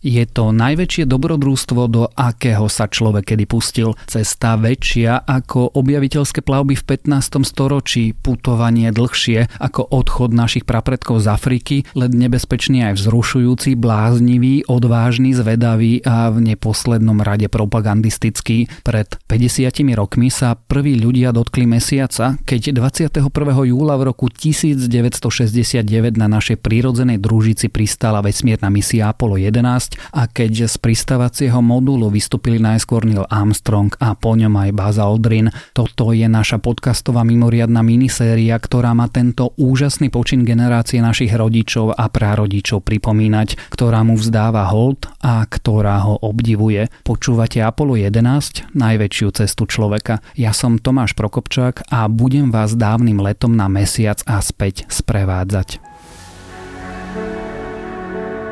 Je 0.00 0.24
to 0.24 0.48
najväčšie 0.56 1.04
dobrodružstvo, 1.04 1.80
do 1.92 2.08
akého 2.16 2.72
sa 2.72 2.88
človek 2.88 3.36
kedy 3.36 3.44
pustil. 3.44 3.92
Cesta 4.08 4.56
väčšia 4.56 5.28
ako 5.28 5.76
objaviteľské 5.76 6.40
plavby 6.40 6.72
v 6.72 6.84
15. 7.04 7.44
storočí, 7.44 8.16
putovanie 8.16 8.88
dlhšie 8.96 9.60
ako 9.60 9.92
odchod 9.92 10.32
našich 10.32 10.64
prapredkov 10.64 11.20
z 11.20 11.26
Afriky, 11.28 11.76
led 11.92 12.16
nebezpečný 12.16 12.80
aj 12.88 12.96
vzrušujúci, 12.96 13.76
bláznivý, 13.76 14.64
odvážny, 14.72 15.36
zvedavý 15.36 16.00
a 16.08 16.32
v 16.32 16.48
neposlednom 16.48 17.20
rade 17.20 17.52
propagandistický. 17.52 18.72
Pred 18.80 19.20
50 19.28 19.84
rokmi 20.00 20.32
sa 20.32 20.56
prví 20.56 20.96
ľudia 20.96 21.28
dotkli 21.28 21.68
mesiaca, 21.68 22.40
keď 22.48 22.72
21. 22.72 23.20
júla 23.68 24.00
v 24.00 24.16
roku 24.16 24.32
1969 24.32 26.16
na 26.16 26.24
našej 26.24 26.56
prírodzenej 26.56 27.20
družici 27.20 27.68
pristala 27.68 28.24
vesmírna 28.24 28.72
misia 28.72 29.12
Apollo 29.12 29.36
11 29.36 29.89
a 30.12 30.26
keď 30.26 30.70
z 30.70 30.74
pristávacieho 30.78 31.58
modulu 31.62 32.10
vystúpili 32.10 32.58
najskôr 32.60 33.06
Neil 33.06 33.26
Armstrong 33.30 33.92
a 34.02 34.18
po 34.18 34.34
ňom 34.34 34.52
aj 34.56 34.70
Buzz 34.74 34.96
Aldrin. 34.98 35.48
Toto 35.72 36.10
je 36.10 36.26
naša 36.26 36.58
podcastová 36.58 37.22
mimoriadná 37.22 37.80
miniséria, 37.80 38.58
ktorá 38.58 38.92
má 38.92 39.06
tento 39.08 39.54
úžasný 39.56 40.10
počin 40.10 40.42
generácie 40.46 40.98
našich 41.00 41.32
rodičov 41.34 41.94
a 41.94 42.10
prarodičov 42.10 42.82
pripomínať, 42.84 43.72
ktorá 43.72 44.02
mu 44.02 44.18
vzdáva 44.18 44.68
hold 44.70 45.08
a 45.22 45.44
ktorá 45.46 46.04
ho 46.06 46.18
obdivuje. 46.20 46.90
Počúvate 47.06 47.62
Apollo 47.62 48.00
11, 48.00 48.74
najväčšiu 48.74 49.28
cestu 49.34 49.64
človeka. 49.66 50.22
Ja 50.34 50.50
som 50.54 50.80
Tomáš 50.80 51.14
Prokopčák 51.14 51.88
a 51.90 52.06
budem 52.10 52.50
vás 52.50 52.74
dávnym 52.74 53.22
letom 53.22 53.54
na 53.54 53.70
mesiac 53.70 54.20
a 54.26 54.42
späť 54.42 54.86
sprevádzať. 54.90 55.90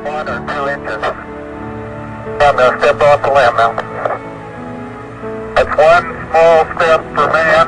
Or 0.09 0.25
two. 0.25 1.08
Going 2.49 2.73
to 2.73 2.81
step 2.81 3.01
off 3.03 3.21
the 3.23 3.29
limb 3.29 3.57
now. 3.61 3.73
That's 5.55 5.69
one 5.77 6.07
small 6.31 6.65
step 6.75 7.01
for 7.15 7.29
man, 7.29 7.67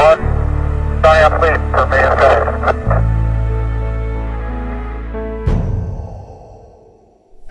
one 0.00 0.22
giant 1.04 1.34
leap 1.44 1.60
for 1.70 1.84
mankind. 1.92 2.48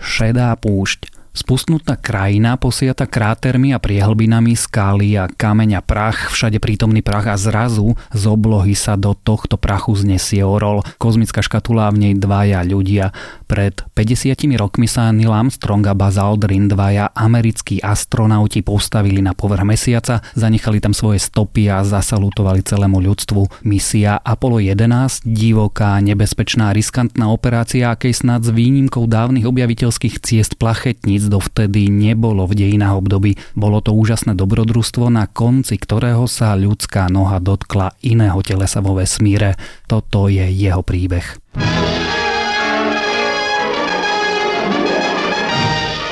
Šedá 0.02 0.58
púšť 0.58 1.13
Spustnutá 1.34 1.98
krajina 1.98 2.54
posiata 2.54 3.10
krátermi 3.10 3.74
a 3.74 3.82
priehlbinami 3.82 4.54
skály 4.54 5.18
a 5.18 5.26
kameň 5.26 5.76
a 5.76 5.82
prach, 5.82 6.30
všade 6.30 6.62
prítomný 6.62 7.02
prach 7.02 7.26
a 7.26 7.34
zrazu 7.34 7.98
z 8.14 8.22
oblohy 8.30 8.78
sa 8.78 8.94
do 8.94 9.18
tohto 9.18 9.58
prachu 9.58 9.98
znesie 9.98 10.46
orol. 10.46 10.86
Kozmická 10.94 11.42
škatula 11.42 11.90
v 11.90 12.06
nej 12.06 12.14
dvaja 12.14 12.62
ľudia. 12.62 13.10
Pred 13.50 13.82
50 13.98 14.46
rokmi 14.54 14.86
sa 14.86 15.10
Neil 15.10 15.34
Armstrong 15.34 15.82
a 15.90 15.98
Buzz 15.98 16.22
Aldrin, 16.22 16.70
dvaja 16.70 17.10
americkí 17.18 17.82
astronauti 17.82 18.62
postavili 18.62 19.18
na 19.18 19.34
povrch 19.34 19.66
mesiaca, 19.66 20.22
zanechali 20.38 20.78
tam 20.78 20.94
svoje 20.94 21.18
stopy 21.18 21.66
a 21.66 21.82
zasalutovali 21.82 22.62
celému 22.62 23.02
ľudstvu. 23.02 23.66
Misia 23.66 24.22
Apollo 24.22 24.62
11, 24.70 25.26
divoká, 25.26 25.98
nebezpečná, 25.98 26.70
riskantná 26.70 27.26
operácia, 27.26 27.90
akej 27.90 28.22
snad 28.22 28.46
s 28.46 28.54
výnimkou 28.54 29.10
dávnych 29.10 29.50
objaviteľských 29.50 30.22
ciest 30.22 30.54
plachetníc 30.62 31.23
dovtedy 31.28 31.90
nebolo 31.92 32.44
v 32.48 32.56
dejinách 32.56 32.94
období. 33.00 33.36
Bolo 33.58 33.80
to 33.84 33.92
úžasné 33.96 34.36
dobrodružstvo, 34.38 35.08
na 35.10 35.28
konci 35.28 35.76
ktorého 35.76 36.24
sa 36.30 36.56
ľudská 36.56 37.10
noha 37.12 37.40
dotkla 37.42 37.96
iného 38.04 38.38
telesa 38.44 38.80
vo 38.80 38.96
vesmíre. 38.96 39.56
Toto 39.90 40.32
je 40.32 40.44
jeho 40.48 40.80
príbeh. 40.84 41.24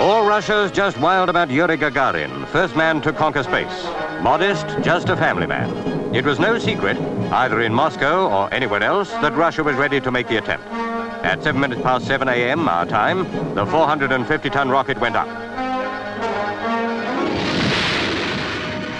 All 0.03 0.27
Russia's 0.27 0.75
just 0.75 0.99
wild 0.99 1.31
about 1.31 1.49
Yuri 1.49 1.79
Gagarin, 1.79 2.47
first 2.51 2.75
man 2.75 3.01
to 3.07 3.13
conquer 3.13 3.47
space. 3.47 3.87
Modest, 4.23 4.67
just 4.83 5.09
a 5.09 5.17
family 5.17 5.47
man. 5.47 5.71
It 6.15 6.27
was 6.27 6.39
no 6.39 6.59
secret, 6.59 6.99
either 7.31 7.63
in 7.63 7.73
Moscow 7.73 8.29
or 8.29 8.53
anywhere 8.53 8.83
else, 8.83 9.11
that 9.23 9.33
Russia 9.35 9.63
was 9.63 9.77
ready 9.77 10.01
to 10.01 10.11
make 10.11 10.29
the 10.29 10.37
attempt. 10.39 10.67
At 11.23 11.43
7 11.43 11.61
minutes 11.61 11.81
past 11.83 12.07
7 12.07 12.29
a.m. 12.29 12.69
our 12.69 12.85
time, 12.85 13.25
the 13.55 13.65
450-ton 13.65 14.69
rocket 14.69 14.99
went 14.99 15.15
up. 15.15 15.29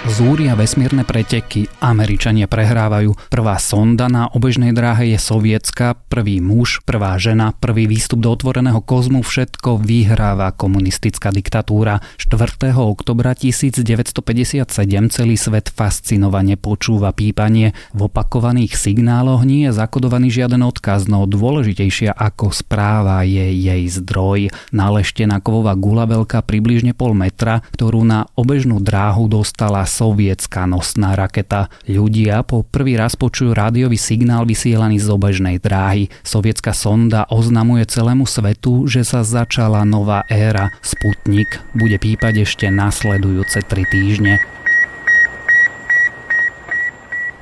Zúria 0.03 0.51
vesmírne 0.59 1.07
preteky, 1.07 1.71
Američania 1.79 2.43
prehrávajú. 2.51 3.15
Prvá 3.31 3.55
sonda 3.55 4.11
na 4.11 4.27
obežnej 4.27 4.75
dráhe 4.75 5.15
je 5.15 5.19
sovietská, 5.19 5.95
prvý 6.11 6.43
muž, 6.43 6.83
prvá 6.83 7.15
žena, 7.15 7.55
prvý 7.55 7.87
výstup 7.87 8.19
do 8.19 8.35
otvoreného 8.35 8.83
kozmu, 8.83 9.23
všetko 9.23 9.79
vyhráva 9.79 10.51
komunistická 10.51 11.31
diktatúra. 11.31 12.03
4. 12.19 12.35
oktobra 12.75 13.31
1957 13.31 14.67
celý 15.07 15.39
svet 15.39 15.71
fascinovane 15.71 16.59
počúva 16.59 17.15
pípanie. 17.15 17.71
V 17.95 18.11
opakovaných 18.11 18.75
signáloch 18.75 19.47
nie 19.47 19.71
je 19.71 19.71
zakodovaný 19.71 20.35
žiaden 20.35 20.67
odkaz, 20.67 21.07
no 21.07 21.23
dôležitejšia 21.23 22.11
ako 22.11 22.51
správa 22.51 23.23
je 23.23 23.55
jej 23.55 23.87
zdroj. 23.87 24.51
Naleštená 24.75 25.39
kovová 25.39 25.79
gula 25.79 26.03
veľká 26.03 26.43
približne 26.43 26.91
pol 26.91 27.15
metra, 27.15 27.63
ktorú 27.71 28.03
na 28.03 28.27
obežnú 28.35 28.83
dráhu 28.83 29.31
dostala 29.31 29.92
sovietská 29.93 30.65
nosná 30.65 31.13
raketa. 31.13 31.69
Ľudia 31.85 32.41
po 32.41 32.65
prvý 32.65 32.97
raz 32.97 33.13
počujú 33.13 33.53
rádiový 33.53 34.01
signál 34.01 34.49
vysielaný 34.49 34.97
z 34.97 35.13
obežnej 35.13 35.61
dráhy. 35.61 36.09
Sovietská 36.25 36.73
sonda 36.73 37.29
oznamuje 37.29 37.85
celému 37.85 38.25
svetu, 38.25 38.89
že 38.89 39.05
sa 39.05 39.21
začala 39.21 39.85
nová 39.85 40.25
éra. 40.33 40.73
Sputnik 40.81 41.61
bude 41.77 42.01
pípať 42.01 42.41
ešte 42.41 42.73
nasledujúce 42.73 43.61
tri 43.69 43.85
týždne. 43.85 44.41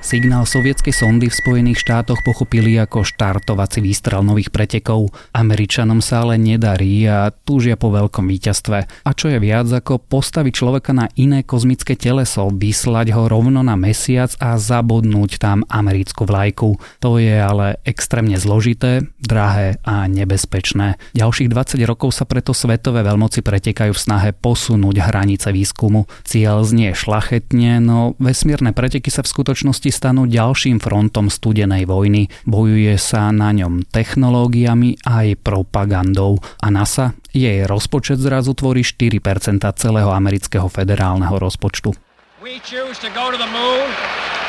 Signál 0.01 0.49
sovietskej 0.49 0.97
sondy 0.97 1.29
v 1.29 1.37
Spojených 1.37 1.85
štátoch 1.85 2.25
pochopili 2.25 2.73
ako 2.73 3.05
štartovací 3.05 3.85
výstrel 3.85 4.25
nových 4.25 4.49
pretekov. 4.49 5.13
Američanom 5.29 6.01
sa 6.01 6.25
ale 6.25 6.41
nedarí 6.41 7.05
a 7.05 7.29
túžia 7.29 7.77
po 7.77 7.93
veľkom 7.93 8.25
víťazstve. 8.25 9.05
A 9.05 9.11
čo 9.13 9.29
je 9.29 9.37
viac 9.37 9.69
ako 9.69 10.01
postaviť 10.01 10.53
človeka 10.57 10.97
na 10.97 11.05
iné 11.21 11.45
kozmické 11.45 11.93
teleso, 11.93 12.49
vyslať 12.49 13.13
ho 13.13 13.29
rovno 13.29 13.61
na 13.61 13.77
mesiac 13.77 14.33
a 14.41 14.57
zabudnúť 14.57 15.37
tam 15.37 15.69
americkú 15.69 16.25
vlajku. 16.25 16.81
To 17.05 17.21
je 17.21 17.37
ale 17.37 17.77
extrémne 17.85 18.41
zložité, 18.41 19.05
drahé 19.21 19.77
a 19.85 20.09
nebezpečné. 20.09 20.97
Ďalších 21.13 21.53
20 21.53 21.77
rokov 21.85 22.17
sa 22.17 22.25
preto 22.25 22.57
svetové 22.57 23.05
veľmoci 23.05 23.45
pretekajú 23.45 23.93
v 23.93 24.01
snahe 24.01 24.29
posunúť 24.33 24.97
hranice 24.97 25.53
výskumu. 25.53 26.09
Cieľ 26.25 26.65
znie 26.65 26.97
šlachetne, 26.97 27.77
no 27.77 28.17
vesmírne 28.17 28.73
preteky 28.73 29.13
sa 29.13 29.21
v 29.21 29.29
skutočnosti 29.29 29.90
stanú 29.91 30.25
ďalším 30.25 30.79
frontom 30.79 31.27
studenej 31.29 31.85
vojny. 31.85 32.31
Bojuje 32.47 32.95
sa 32.97 33.29
na 33.29 33.51
ňom 33.51 33.85
technológiami 33.85 35.03
aj 35.05 35.37
propagandou 35.43 36.39
a 36.63 36.67
NASA 36.71 37.13
jej 37.31 37.63
rozpočet 37.67 38.17
zrazu 38.17 38.55
tvorí 38.55 38.81
4% 38.81 39.61
celého 39.75 40.09
amerického 40.09 40.67
federálneho 40.71 41.35
rozpočtu. 41.37 41.91
We 42.41 42.57
choose 42.65 42.97
to 43.05 43.13
go 43.13 43.29
to 43.29 43.37
the 43.37 43.51
moon. 43.51 44.40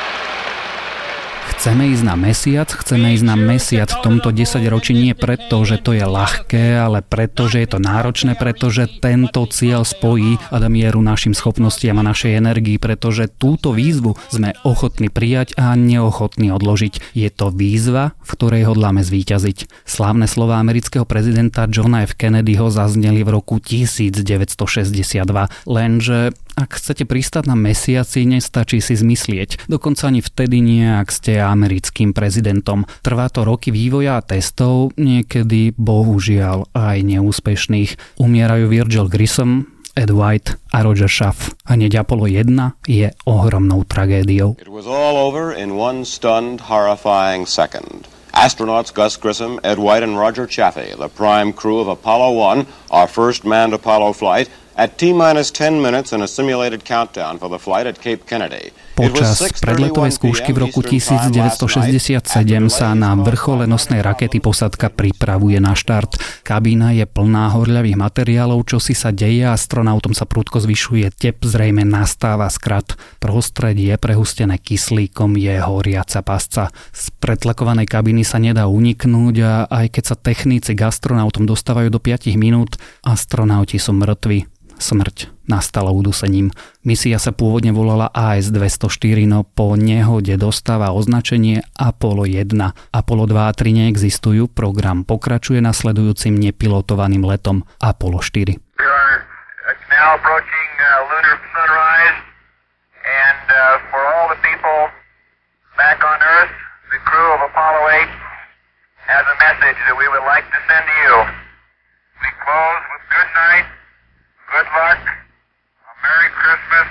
Chceme 1.62 1.95
ísť 1.95 2.03
na 2.03 2.19
mesiac, 2.19 2.67
chceme 2.67 3.15
ísť 3.15 3.23
na 3.23 3.39
mesiac 3.39 3.87
v 3.87 4.03
tomto 4.03 4.34
10 4.34 4.67
ročí 4.67 4.99
nie 4.99 5.15
preto, 5.15 5.62
že 5.62 5.78
to 5.78 5.95
je 5.95 6.03
ľahké, 6.03 6.75
ale 6.75 7.06
preto, 7.06 7.47
že 7.47 7.62
je 7.62 7.69
to 7.71 7.78
náročné, 7.78 8.34
pretože 8.34 8.91
tento 8.99 9.47
cieľ 9.47 9.87
spojí 9.87 10.43
a 10.50 10.59
mieru 10.67 10.99
našim 10.99 11.39
schopnostiam 11.39 12.03
a 12.03 12.09
našej 12.11 12.34
energii, 12.34 12.83
pretože 12.83 13.31
túto 13.31 13.71
výzvu 13.71 14.19
sme 14.34 14.59
ochotní 14.67 15.06
prijať 15.06 15.55
a 15.55 15.78
neochotní 15.78 16.50
odložiť. 16.50 17.15
Je 17.15 17.31
to 17.31 17.55
výzva, 17.55 18.19
v 18.27 18.31
ktorej 18.34 18.67
hodláme 18.67 19.06
zvíťaziť. 19.06 19.87
Slávne 19.87 20.27
slova 20.27 20.59
amerického 20.59 21.06
prezidenta 21.06 21.70
Johna 21.70 22.03
F. 22.03 22.19
Kennedyho 22.19 22.75
zazneli 22.75 23.23
v 23.23 23.38
roku 23.38 23.62
1962, 23.62 24.67
lenže 25.70 26.35
ak 26.56 26.76
chcete 26.76 27.08
pristať 27.08 27.49
na 27.49 27.56
mesiaci, 27.56 28.28
nestačí 28.28 28.84
si 28.84 28.94
zmyslieť. 28.96 29.66
Dokonca 29.69 30.12
ani 30.12 30.20
vtedy 30.20 30.60
nie, 30.60 30.84
ak 30.84 31.08
ste 31.08 31.40
americkým 31.40 32.12
prezidentom. 32.12 32.84
Trvá 33.00 33.32
to 33.32 33.49
roky 33.49 33.72
vývoja 33.72 34.20
a 34.20 34.25
testov, 34.25 34.93
niekedy 35.00 35.72
bohužiaľ 35.75 36.72
aj 36.76 36.96
neúspešných. 37.02 38.20
Umierajú 38.20 38.69
Virgil 38.69 39.06
Grissom, 39.08 39.72
Ed 39.93 40.08
White 40.08 40.56
a 40.72 40.81
Roger 40.81 41.08
Schaff. 41.08 41.52
Hneď 41.69 42.00
Apollo 42.00 42.32
1 42.32 42.88
je 42.88 43.12
ohromnou 43.28 43.84
tragédiou. 43.84 44.56
It 44.56 44.72
was 44.72 44.88
all 44.88 45.20
over 45.20 45.52
in 45.52 45.76
one 45.76 46.08
stunned, 46.08 46.72
horrifying 46.72 47.44
second. 47.44 48.08
Astronauts 48.32 48.88
Gus 48.88 49.20
Grissom, 49.20 49.60
Ed 49.60 49.76
White, 49.76 50.02
and 50.02 50.16
Roger 50.16 50.48
Chaffee, 50.48 50.96
the 50.96 51.12
prime 51.12 51.52
crew 51.52 51.84
of 51.84 51.88
Apollo 51.88 52.32
1, 52.32 52.66
our 52.88 53.05
first 53.05 53.44
manned 53.44 53.76
Apollo 53.76 54.16
flight, 54.16 54.48
At 54.74 54.96
T-minus 54.96 55.50
10 55.50 55.82
minutes 55.82 56.12
and 56.12 56.22
a 56.22 56.28
simulated 56.28 56.84
countdown 56.84 57.38
for 57.38 57.50
the 57.50 57.58
flight 57.58 57.86
at 57.86 58.00
Cape 58.00 58.26
Kennedy, 58.26 58.70
Počas 58.93 59.41
predletovej 59.65 60.12
skúšky 60.12 60.53
v 60.53 60.69
roku 60.69 60.85
1967 60.85 62.29
sa 62.69 62.93
na 62.93 63.17
vrchole 63.17 63.65
nosnej 63.65 64.05
rakety 64.05 64.37
posadka 64.37 64.93
pripravuje 64.93 65.56
na 65.65 65.73
štart. 65.73 66.21
Kabína 66.44 66.93
je 66.93 67.09
plná 67.09 67.56
horľavých 67.56 67.97
materiálov, 67.97 68.69
čo 68.69 68.77
si 68.85 68.93
sa 68.93 69.09
deje 69.09 69.49
astronautom 69.49 70.12
sa 70.12 70.29
prudko 70.29 70.61
zvyšuje 70.61 71.09
tep, 71.17 71.41
zrejme 71.41 71.89
nastáva 71.89 72.53
skrat. 72.53 73.00
Prostredie 73.17 73.97
prehustené 73.97 74.61
kyslíkom 74.61 75.41
je 75.41 75.56
horiaca 75.56 76.21
pasca. 76.21 76.69
Z 76.93 77.17
pretlakovanej 77.17 77.89
kabíny 77.89 78.29
sa 78.29 78.37
nedá 78.37 78.69
uniknúť 78.69 79.35
a 79.41 79.53
aj 79.73 79.87
keď 79.89 80.05
sa 80.05 80.17
techníci 80.21 80.77
k 80.77 80.85
astronautom 80.85 81.49
dostávajú 81.49 81.89
do 81.89 81.97
5 81.97 82.29
minút, 82.37 82.77
astronauti 83.00 83.81
sú 83.81 83.97
mŕtvi 83.97 84.53
smrť 84.82 85.31
nastala 85.46 85.94
udusením. 85.94 86.50
Misia 86.82 87.23
sa 87.23 87.31
pôvodne 87.31 87.70
volala 87.70 88.11
AS-204, 88.11 89.23
no 89.31 89.46
po 89.46 89.79
nehode 89.79 90.34
dostáva 90.34 90.90
označenie 90.90 91.62
Apollo 91.79 92.26
1. 92.26 92.56
Apollo 92.90 93.25
2 93.31 93.38
a 93.38 93.52
3 93.55 93.79
neexistujú, 93.79 94.50
program 94.50 95.06
pokračuje 95.06 95.62
nasledujúcim 95.62 96.34
nepilotovaným 96.34 97.23
letom 97.23 97.62
Apollo 97.79 98.26
4. 98.26 98.58
Now 99.93 100.19
approaching 100.19 100.70
uh, 100.82 101.12
uh, 103.52 103.79
for 103.93 104.00
all 104.00 104.26
the 104.32 104.40
people 104.40 104.81
back 105.76 106.00
on 106.00 106.19
Earth, 106.19 106.56
the 106.90 107.00
crew 107.05 107.29
of 107.37 107.40
Apollo 107.44 107.82
8 107.88 108.08
has 109.06 109.25
a 109.29 109.37
message 109.38 109.79
that 109.87 109.96
we 109.96 110.06
would 110.08 110.25
like 110.25 110.46
to 110.49 110.58
send 110.67 110.84
to 110.88 110.96
you. 111.05 111.14
We 112.25 112.29
close 112.43 112.82
with 112.90 113.05
good 113.12 113.31
night 113.37 113.67
good 114.52 114.69
luck, 114.69 115.00
a 115.00 115.93
Merry 116.04 116.28
Christmas, 116.37 116.88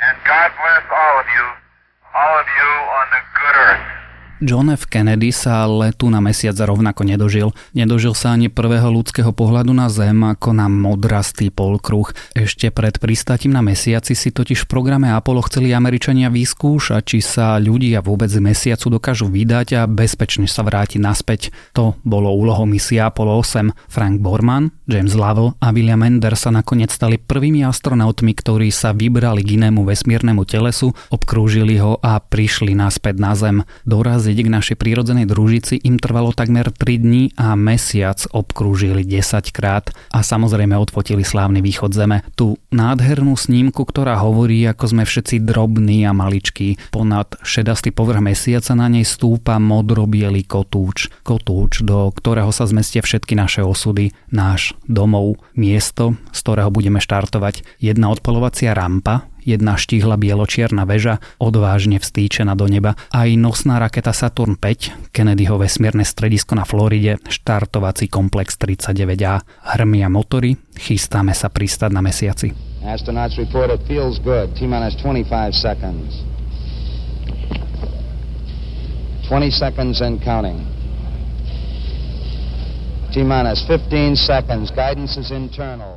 and 0.00 0.16
God 0.24 0.48
bless 0.56 0.84
all 0.88 1.20
of 1.20 1.28
you, 1.28 1.44
all 2.16 2.34
of 2.40 2.46
you 2.48 2.70
on 2.88 3.06
the 3.12 3.22
good 3.36 3.56
earth. 3.68 4.05
John 4.44 4.68
F. 4.68 4.84
Kennedy 4.84 5.32
sa 5.32 5.64
letu 5.64 6.12
na 6.12 6.20
mesiac 6.20 6.52
rovnako 6.60 7.08
nedožil. 7.08 7.56
Nedožil 7.72 8.12
sa 8.12 8.36
ani 8.36 8.52
prvého 8.52 8.92
ľudského 8.92 9.32
pohľadu 9.32 9.72
na 9.72 9.88
Zem 9.88 10.20
ako 10.20 10.52
na 10.52 10.68
modrastý 10.68 11.48
polkruh. 11.48 12.12
Ešte 12.36 12.68
pred 12.68 13.00
pristátim 13.00 13.48
na 13.48 13.64
mesiaci 13.64 14.12
si 14.12 14.28
totiž 14.28 14.68
v 14.68 14.68
programe 14.68 15.08
Apollo 15.08 15.48
chceli 15.48 15.72
Američania 15.72 16.28
vyskúšať, 16.28 17.00
či 17.00 17.24
sa 17.24 17.56
ľudia 17.56 18.04
vôbec 18.04 18.28
z 18.28 18.44
mesiacu 18.44 18.92
dokážu 18.92 19.32
vydať 19.32 19.80
a 19.80 19.88
bezpečne 19.88 20.44
sa 20.44 20.60
vrátiť 20.60 21.00
naspäť. 21.00 21.48
To 21.72 21.96
bolo 22.04 22.28
úlohou 22.36 22.68
misie 22.68 23.00
Apollo 23.00 23.40
8. 23.40 23.72
Frank 23.88 24.20
Borman, 24.20 24.68
James 24.84 25.16
Lovell 25.16 25.56
a 25.64 25.72
William 25.72 26.04
Ender 26.04 26.36
sa 26.36 26.52
nakoniec 26.52 26.92
stali 26.92 27.16
prvými 27.16 27.64
astronautmi, 27.64 28.36
ktorí 28.36 28.68
sa 28.68 28.92
vybrali 28.92 29.40
k 29.40 29.56
inému 29.56 29.80
vesmírnemu 29.88 30.44
telesu, 30.44 30.92
obkrúžili 31.08 31.80
ho 31.80 31.96
a 32.04 32.20
prišli 32.20 32.76
naspäť 32.76 33.16
na 33.16 33.32
Zem. 33.32 33.64
Doraz 33.88 34.25
doraziť 34.26 34.42
k 34.42 34.54
našej 34.58 34.76
prírodzenej 34.82 35.30
družici 35.30 35.78
im 35.86 36.02
trvalo 36.02 36.34
takmer 36.34 36.74
3 36.74 36.98
dní 36.98 37.30
a 37.38 37.54
mesiac 37.54 38.18
obkrúžili 38.34 39.06
10 39.06 39.54
krát 39.54 39.94
a 40.10 40.26
samozrejme 40.26 40.74
odfotili 40.74 41.22
slávny 41.22 41.62
východ 41.62 41.94
Zeme. 41.94 42.26
Tú 42.34 42.58
nádhernú 42.74 43.38
snímku, 43.38 43.86
ktorá 43.86 44.18
hovorí, 44.18 44.66
ako 44.66 44.98
sme 44.98 45.04
všetci 45.06 45.46
drobní 45.46 46.02
a 46.02 46.10
maličkí. 46.10 46.90
Ponad 46.90 47.38
šedastý 47.46 47.94
povrch 47.94 48.18
mesiaca 48.18 48.74
na 48.74 48.90
nej 48.90 49.06
stúpa 49.06 49.62
modrobielý 49.62 50.42
kotúč. 50.42 51.06
Kotúč, 51.22 51.86
do 51.86 52.10
ktorého 52.10 52.50
sa 52.50 52.66
zmestia 52.66 53.06
všetky 53.06 53.38
naše 53.38 53.62
osudy, 53.62 54.10
náš 54.34 54.74
domov, 54.90 55.38
miesto, 55.54 56.18
z 56.34 56.38
ktorého 56.42 56.74
budeme 56.74 56.98
štartovať. 56.98 57.62
Jedna 57.78 58.10
odpalovacia 58.10 58.74
rampa, 58.74 59.30
jedna 59.46 59.78
štíhla 59.78 60.18
bieločierna 60.18 60.82
väža 60.82 61.22
odvážne 61.38 62.02
vstýčená 62.02 62.58
do 62.58 62.66
neba. 62.66 62.98
Aj 63.14 63.30
nosná 63.38 63.78
raketa 63.78 64.10
Saturn 64.10 64.58
5, 64.58 65.14
Kennedyho 65.14 65.56
vesmierne 65.56 66.02
stredisko 66.02 66.58
na 66.58 66.66
Floride, 66.66 67.22
štartovací 67.30 68.10
komplex 68.10 68.58
39A. 68.58 69.46
Hrmia 69.72 70.10
motory, 70.10 70.58
chystáme 70.74 71.32
sa 71.32 71.46
pristať 71.48 71.94
na 71.94 72.02
mesiaci. 72.02 72.50
Astronauts 72.82 73.38
report 73.38 73.70
it 73.70 73.82
feels 73.86 74.18
good. 74.20 74.50
T-minus 74.58 74.98
25 75.00 75.54
seconds. 75.54 76.26
20 79.30 79.50
seconds 79.50 79.98
and 80.02 80.22
counting. 80.22 80.75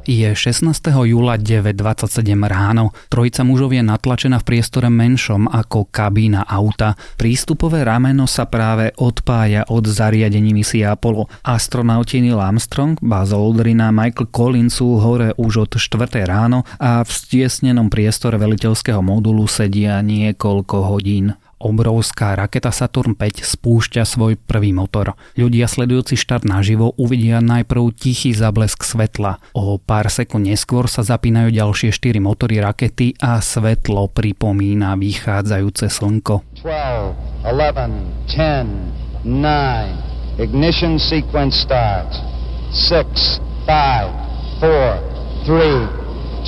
Je 0.07 0.29
16. 0.31 0.63
júla 0.87 1.35
9.27 1.35 2.23
ráno. 2.47 2.95
Trojica 3.11 3.43
mužov 3.43 3.75
je 3.75 3.83
natlačená 3.83 4.39
v 4.39 4.47
priestore 4.47 4.87
menšom 4.87 5.51
ako 5.51 5.91
kabína 5.91 6.47
auta. 6.47 6.95
Prístupové 7.19 7.83
rameno 7.83 8.23
sa 8.23 8.47
práve 8.47 8.95
odpája 8.95 9.67
od 9.67 9.83
zariadení 9.83 10.55
misie 10.55 10.87
Apollo. 10.87 11.27
Astronauti 11.43 12.23
Neil 12.23 12.39
Armstrong, 12.39 12.95
Buzz 13.03 13.35
Aldrin 13.35 13.83
a 13.83 13.91
Michael 13.91 14.31
Collins 14.31 14.79
sú 14.79 14.95
hore 15.03 15.35
už 15.35 15.67
od 15.67 15.71
4. 15.75 16.23
ráno 16.23 16.63
a 16.79 17.03
v 17.03 17.09
stiesnenom 17.11 17.91
priestore 17.91 18.39
veliteľského 18.39 19.03
modulu 19.03 19.43
sedia 19.43 19.99
niekoľko 19.99 20.87
hodín. 20.87 21.35
Obrovská 21.59 22.39
raketa 22.39 22.71
Saturn 22.71 23.19
5 23.19 23.43
spúšťa 23.43 24.07
svoj 24.07 24.39
prvý 24.39 24.71
motor. 24.71 25.19
Ľudia 25.35 25.67
sledujúci 25.67 26.15
štart 26.15 26.47
naživo 26.47 26.95
uvidia 26.95 27.43
najprv 27.43 27.91
tichý 27.91 28.31
zablesk 28.31 28.87
svetla. 28.87 29.43
O 29.51 29.75
pár 29.75 30.07
sekúnd 30.07 30.47
neskôr 30.47 30.87
sa 30.87 31.03
zapínajú 31.03 31.51
ďalšie 31.51 31.91
4 31.91 32.23
motory 32.23 32.63
rakety 32.63 33.11
a 33.19 33.43
svetlo 33.43 34.07
pripomína 34.07 34.95
vychádzajúce 34.95 35.91
slnko. 35.91 36.47
12, 36.63 37.43
11, 37.43 38.07
10, 38.31 39.27
9, 39.27 40.39
ignition 40.39 40.95
sequence 40.95 41.59
starts. 41.59 42.23
6, 42.71 43.43
5, 43.67 44.63
4, 44.63 44.95
3, 45.43 45.91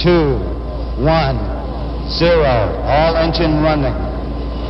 2, 0.08 1.04
1, 1.04 1.36
0. 2.16 2.48
All 2.88 3.20
engine 3.20 3.60
running. 3.60 4.11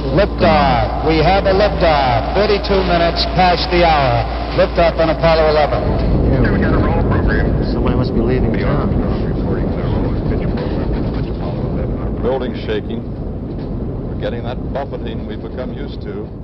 Liftoff. 0.02 1.06
We 1.08 1.22
have 1.22 1.46
a 1.46 1.54
liftoff. 1.54 2.34
32 2.34 2.66
minutes 2.90 3.26
past 3.38 3.70
the 3.70 3.86
hour. 3.86 4.26
Liftoff 4.58 4.98
on 4.98 5.10
Apollo 5.10 5.50
11. 5.54 6.42
Yeah, 6.44 6.52
we 6.52 6.60
got 6.60 6.74
a 6.74 6.82
roll 6.82 7.06
program. 7.06 7.64
Somebody 7.72 7.96
must 7.96 8.14
be 8.14 8.22
leaving 8.22 8.54
town. 8.54 8.90
Building 12.22 12.54
shaking. 12.66 13.21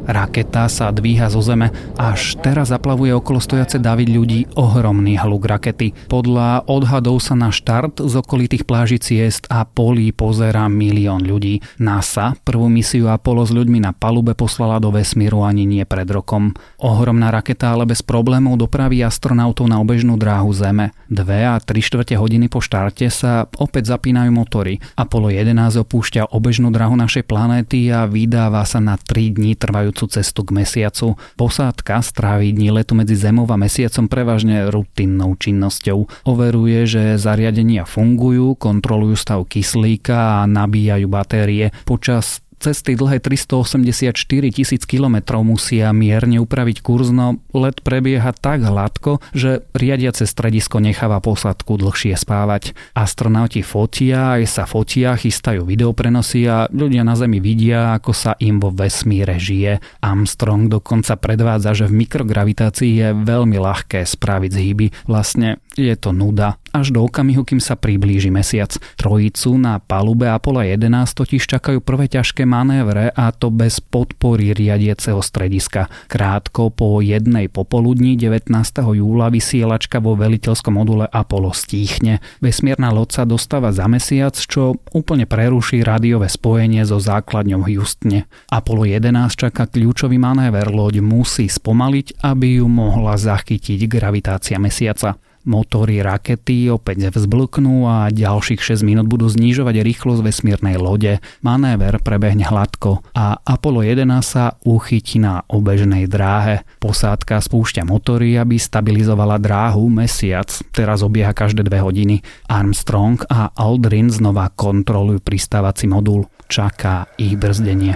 Raketa 0.09 0.65
sa 0.65 0.89
dvíha 0.89 1.29
zo 1.29 1.45
zeme, 1.45 1.69
až 1.93 2.33
teraz 2.41 2.73
zaplavuje 2.73 3.13
okolo 3.13 3.37
stojace 3.37 3.77
David 3.77 4.09
ľudí 4.09 4.49
ohromný 4.57 5.13
hluk 5.21 5.45
rakety. 5.45 5.93
Podľa 6.09 6.65
odhadov 6.65 7.21
sa 7.21 7.37
na 7.37 7.53
štart 7.53 8.01
z 8.01 8.13
okolitých 8.17 8.65
pláží 8.65 8.97
ciest 8.97 9.45
a 9.53 9.61
polí 9.61 10.09
pozera 10.09 10.65
milión 10.65 11.21
ľudí. 11.21 11.61
NASA 11.77 12.33
prvú 12.41 12.65
misiu 12.65 13.13
Apollo 13.13 13.45
s 13.45 13.51
ľuďmi 13.53 13.85
na 13.85 13.93
palube 13.93 14.33
poslala 14.33 14.81
do 14.81 14.89
vesmíru 14.89 15.45
ani 15.45 15.69
nie 15.69 15.85
pred 15.85 16.09
rokom. 16.09 16.57
Ohromná 16.81 17.29
raketa 17.29 17.77
ale 17.77 17.85
bez 17.85 18.01
problémov 18.01 18.57
dopraví 18.57 19.05
astronautov 19.05 19.69
na 19.69 19.77
obežnú 19.77 20.17
dráhu 20.17 20.49
Zeme. 20.49 20.97
Dve 21.13 21.45
a 21.45 21.61
tri 21.61 21.85
štvrte 21.85 22.17
hodiny 22.17 22.49
po 22.49 22.57
štarte 22.57 23.05
sa 23.13 23.45
opäť 23.61 23.93
zapínajú 23.93 24.33
motory. 24.33 24.81
Apollo 24.97 25.29
11 25.29 25.83
opúšťa 25.85 26.33
obežnú 26.33 26.73
dráhu 26.73 26.97
našej 26.97 27.27
planéty 27.27 27.66
a 27.91 28.07
vydáva 28.07 28.63
sa 28.63 28.79
na 28.79 28.95
3 28.95 29.35
dní 29.35 29.59
trvajúcu 29.59 30.07
cestu 30.07 30.47
k 30.47 30.55
mesiacu. 30.63 31.19
Posádka 31.35 31.99
stráví 31.99 32.55
dní 32.55 32.71
letu 32.71 32.95
medzi 32.95 33.19
Zemou 33.19 33.43
a 33.51 33.59
mesiacom 33.59 34.07
prevažne 34.07 34.71
rutinnou 34.71 35.35
činnosťou. 35.35 36.23
Overuje, 36.23 36.87
že 36.87 37.19
zariadenia 37.19 37.83
fungujú, 37.83 38.55
kontrolujú 38.55 39.19
stav 39.19 39.43
kyslíka 39.51 40.41
a 40.41 40.47
nabíjajú 40.47 41.07
batérie. 41.11 41.75
Počas 41.83 42.46
cesty 42.57 42.97
dlhé 42.97 43.21
384 43.21 44.13
tisíc 44.53 44.83
kilometrov 44.83 45.45
musia 45.45 45.93
mierne 45.93 46.41
upraviť 46.41 46.81
kurz, 46.81 47.13
no 47.13 47.37
let 47.53 47.81
prebieha 47.85 48.33
tak 48.33 48.65
hladko, 48.65 49.21
že 49.33 49.65
riadiace 49.77 50.25
stredisko 50.25 50.81
necháva 50.81 51.21
posadku 51.21 51.77
dlhšie 51.77 52.17
spávať. 52.17 52.73
Astronauti 52.97 53.61
fotia, 53.61 54.37
aj 54.37 54.43
sa 54.49 54.63
fotia, 54.65 55.13
chystajú 55.15 55.65
videoprenosy 55.65 56.49
a 56.49 56.65
ľudia 56.69 57.05
na 57.05 57.13
Zemi 57.13 57.41
vidia, 57.41 57.93
ako 57.97 58.11
sa 58.13 58.33
im 58.41 58.61
vo 58.61 58.73
vesmíre 58.73 59.37
žije. 59.37 59.79
Armstrong 60.01 60.69
dokonca 60.69 61.17
predvádza, 61.17 61.73
že 61.73 61.85
v 61.89 62.05
mikrogravitácii 62.05 62.91
je 62.97 63.07
veľmi 63.13 63.57
ľahké 63.57 64.05
spraviť 64.05 64.51
zhyby. 64.51 64.87
Vlastne 65.05 65.61
je 65.77 65.95
to 65.95 66.09
nuda 66.11 66.57
až 66.77 66.93
do 66.93 67.01
okamihu, 67.01 67.41
kým 67.41 67.57
sa 67.57 67.73
priblíži 67.73 68.29
mesiac. 68.29 68.69
Trojicu 69.01 69.57
na 69.57 69.81
palube 69.81 70.29
Apollo 70.29 70.61
11 70.61 71.17
totiž 71.17 71.49
čakajú 71.49 71.81
prvé 71.81 72.05
ťažké 72.05 72.45
manévre 72.45 73.09
a 73.09 73.33
to 73.33 73.49
bez 73.49 73.81
podpory 73.81 74.53
riadieceho 74.53 75.17
strediska. 75.17 75.89
Krátko 76.05 76.69
po 76.69 77.01
jednej 77.01 77.49
popoludní 77.49 78.13
19. 78.13 78.53
júla 78.93 79.33
vysielačka 79.33 79.97
vo 79.97 80.13
veliteľskom 80.13 80.77
module 80.77 81.05
Apollo 81.09 81.57
stíchne. 81.57 82.21
Vesmierna 82.45 82.93
loď 82.93 83.09
sa 83.17 83.23
dostáva 83.25 83.73
za 83.73 83.89
mesiac, 83.89 84.37
čo 84.37 84.77
úplne 84.93 85.25
preruší 85.25 85.81
rádiové 85.81 86.29
spojenie 86.29 86.85
so 86.85 87.01
základňou 87.01 87.65
v 87.65 87.67
Houstone. 87.73 88.19
Apollo 88.53 88.85
11 88.85 89.33
čaká 89.33 89.65
kľúčový 89.65 90.21
manéver, 90.21 90.69
loď 90.69 91.01
musí 91.01 91.49
spomaliť, 91.49 92.21
aby 92.21 92.61
ju 92.61 92.69
mohla 92.69 93.17
zachytiť 93.17 93.89
gravitácia 93.89 94.61
mesiaca. 94.61 95.17
Motory 95.47 96.03
rakety 96.03 96.67
opäť 96.67 97.15
vzblknú 97.15 97.87
a 97.87 98.11
ďalších 98.11 98.59
6 98.59 98.83
minút 98.83 99.07
budú 99.07 99.31
znižovať 99.31 99.79
rýchlosť 99.79 100.19
vesmírnej 100.19 100.75
lode. 100.75 101.23
Manéver 101.39 102.03
prebehne 102.03 102.43
hladko 102.43 102.99
a 103.15 103.39
Apollo 103.47 103.87
11 103.87 104.03
sa 104.27 104.59
uchytí 104.67 105.23
na 105.23 105.47
obežnej 105.47 106.11
dráhe. 106.11 106.67
Posádka 106.83 107.39
spúšťa 107.39 107.87
motory, 107.87 108.35
aby 108.35 108.59
stabilizovala 108.59 109.39
dráhu 109.39 109.87
mesiac. 109.87 110.51
Teraz 110.75 110.99
obieha 110.99 111.31
každé 111.31 111.63
dve 111.63 111.79
hodiny. 111.79 112.19
Armstrong 112.51 113.15
a 113.31 113.55
Aldrin 113.55 114.11
znova 114.11 114.51
kontrolujú 114.51 115.23
pristávací 115.23 115.87
modul. 115.87 116.27
Čaká 116.51 117.07
ich 117.15 117.39
brzdenie. 117.39 117.95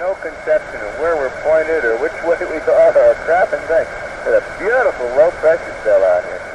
No 0.00 0.16
beautiful 4.60 5.06
low 5.16 5.30
pressure 5.40 5.74
cell 5.82 6.04
out 6.04 6.24
here. 6.24 6.49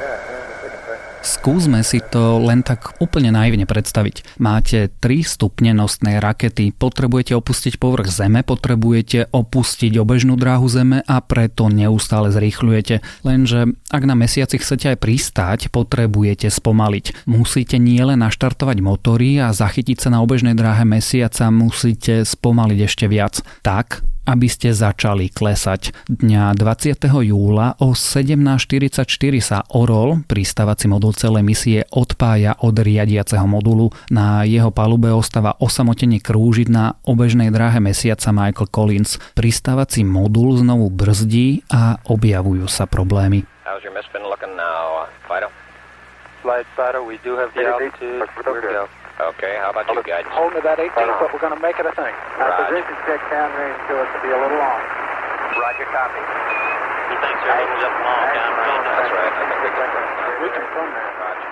Skúsme 1.26 1.82
si 1.82 1.98
to 1.98 2.38
len 2.38 2.62
tak 2.62 3.02
úplne 3.02 3.34
naivne 3.34 3.66
predstaviť. 3.66 4.38
Máte 4.38 4.94
3 5.02 5.26
stupne 5.26 5.74
nosnej 5.74 6.22
rakety, 6.22 6.70
potrebujete 6.70 7.34
opustiť 7.34 7.82
povrch 7.82 8.14
Zeme, 8.14 8.46
potrebujete 8.46 9.34
opustiť 9.34 9.98
obežnú 9.98 10.38
dráhu 10.38 10.70
Zeme 10.70 11.02
a 11.02 11.18
preto 11.18 11.66
neustále 11.66 12.30
zrýchľujete. 12.30 13.26
Lenže 13.26 13.74
ak 13.90 14.02
na 14.06 14.14
mesiaci 14.14 14.62
chcete 14.62 14.94
aj 14.94 15.02
pristáť, 15.02 15.60
potrebujete 15.74 16.46
spomaliť. 16.46 17.26
Musíte 17.26 17.82
nielen 17.82 18.22
naštartovať 18.22 18.78
motory 18.78 19.42
a 19.42 19.50
zachytiť 19.50 19.98
sa 19.98 20.14
na 20.14 20.22
obežnej 20.22 20.54
dráhe 20.54 20.86
mesiaca, 20.86 21.50
musíte 21.50 22.22
spomaliť 22.22 22.78
ešte 22.86 23.10
viac. 23.10 23.42
Tak, 23.66 24.06
aby 24.26 24.50
ste 24.50 24.74
začali 24.74 25.30
klesať. 25.30 25.94
Dňa 26.10 26.52
20. 26.58 27.06
júla 27.06 27.78
o 27.78 27.94
17.44 27.94 29.06
sa 29.38 29.62
Orol, 29.72 30.26
pristávací 30.26 30.90
modul 30.90 31.14
celej 31.14 31.46
misie, 31.46 31.78
odpája 31.94 32.58
od 32.60 32.74
riadiaceho 32.74 33.46
modulu. 33.46 33.94
Na 34.10 34.42
jeho 34.42 34.74
palube 34.74 35.14
ostáva 35.14 35.54
osamotene 35.62 36.18
krúžiť 36.18 36.68
na 36.68 36.98
obežnej 37.06 37.54
dráhe 37.54 37.78
mesiaca 37.78 38.34
Michael 38.34 38.68
Collins. 38.68 39.22
Pristávací 39.38 40.02
modul 40.02 40.58
znovu 40.58 40.90
brzdí 40.90 41.62
a 41.70 42.02
objavujú 42.10 42.66
sa 42.66 42.90
problémy. 42.90 43.46
How's 43.62 43.82
Okay, 49.16 49.56
how 49.56 49.72
about 49.72 49.88
you 49.88 50.04
guys? 50.04 50.28
Holding 50.28 50.60
that 50.60 50.76
18, 50.76 50.92
but 50.92 51.32
we're 51.32 51.40
going 51.40 51.56
to 51.56 51.62
make 51.64 51.80
it 51.80 51.88
a 51.88 51.94
thing. 51.96 52.12
Our 52.36 52.52
Roger. 52.52 52.68
position 52.68 52.94
check 53.08 53.20
downrange 53.32 53.80
to 53.88 54.04
us 54.04 54.08
to 54.12 54.18
be 54.20 54.28
a 54.28 54.36
little 54.36 54.60
long. 54.60 54.80
Roger, 55.56 55.88
copy. 55.88 56.20
He 56.20 57.16
thinks 57.24 57.40
everything's 57.48 57.80
up 57.80 57.96
long 57.96 58.24
downrange. 58.36 58.84
That's 58.84 59.12
right. 59.16 59.32
I 59.32 59.44
think 59.48 59.60
we 59.64 59.70
can 59.72 59.88
We 60.44 60.48
confirm 60.52 60.88
that. 60.92 61.12
Roger. 61.16 61.48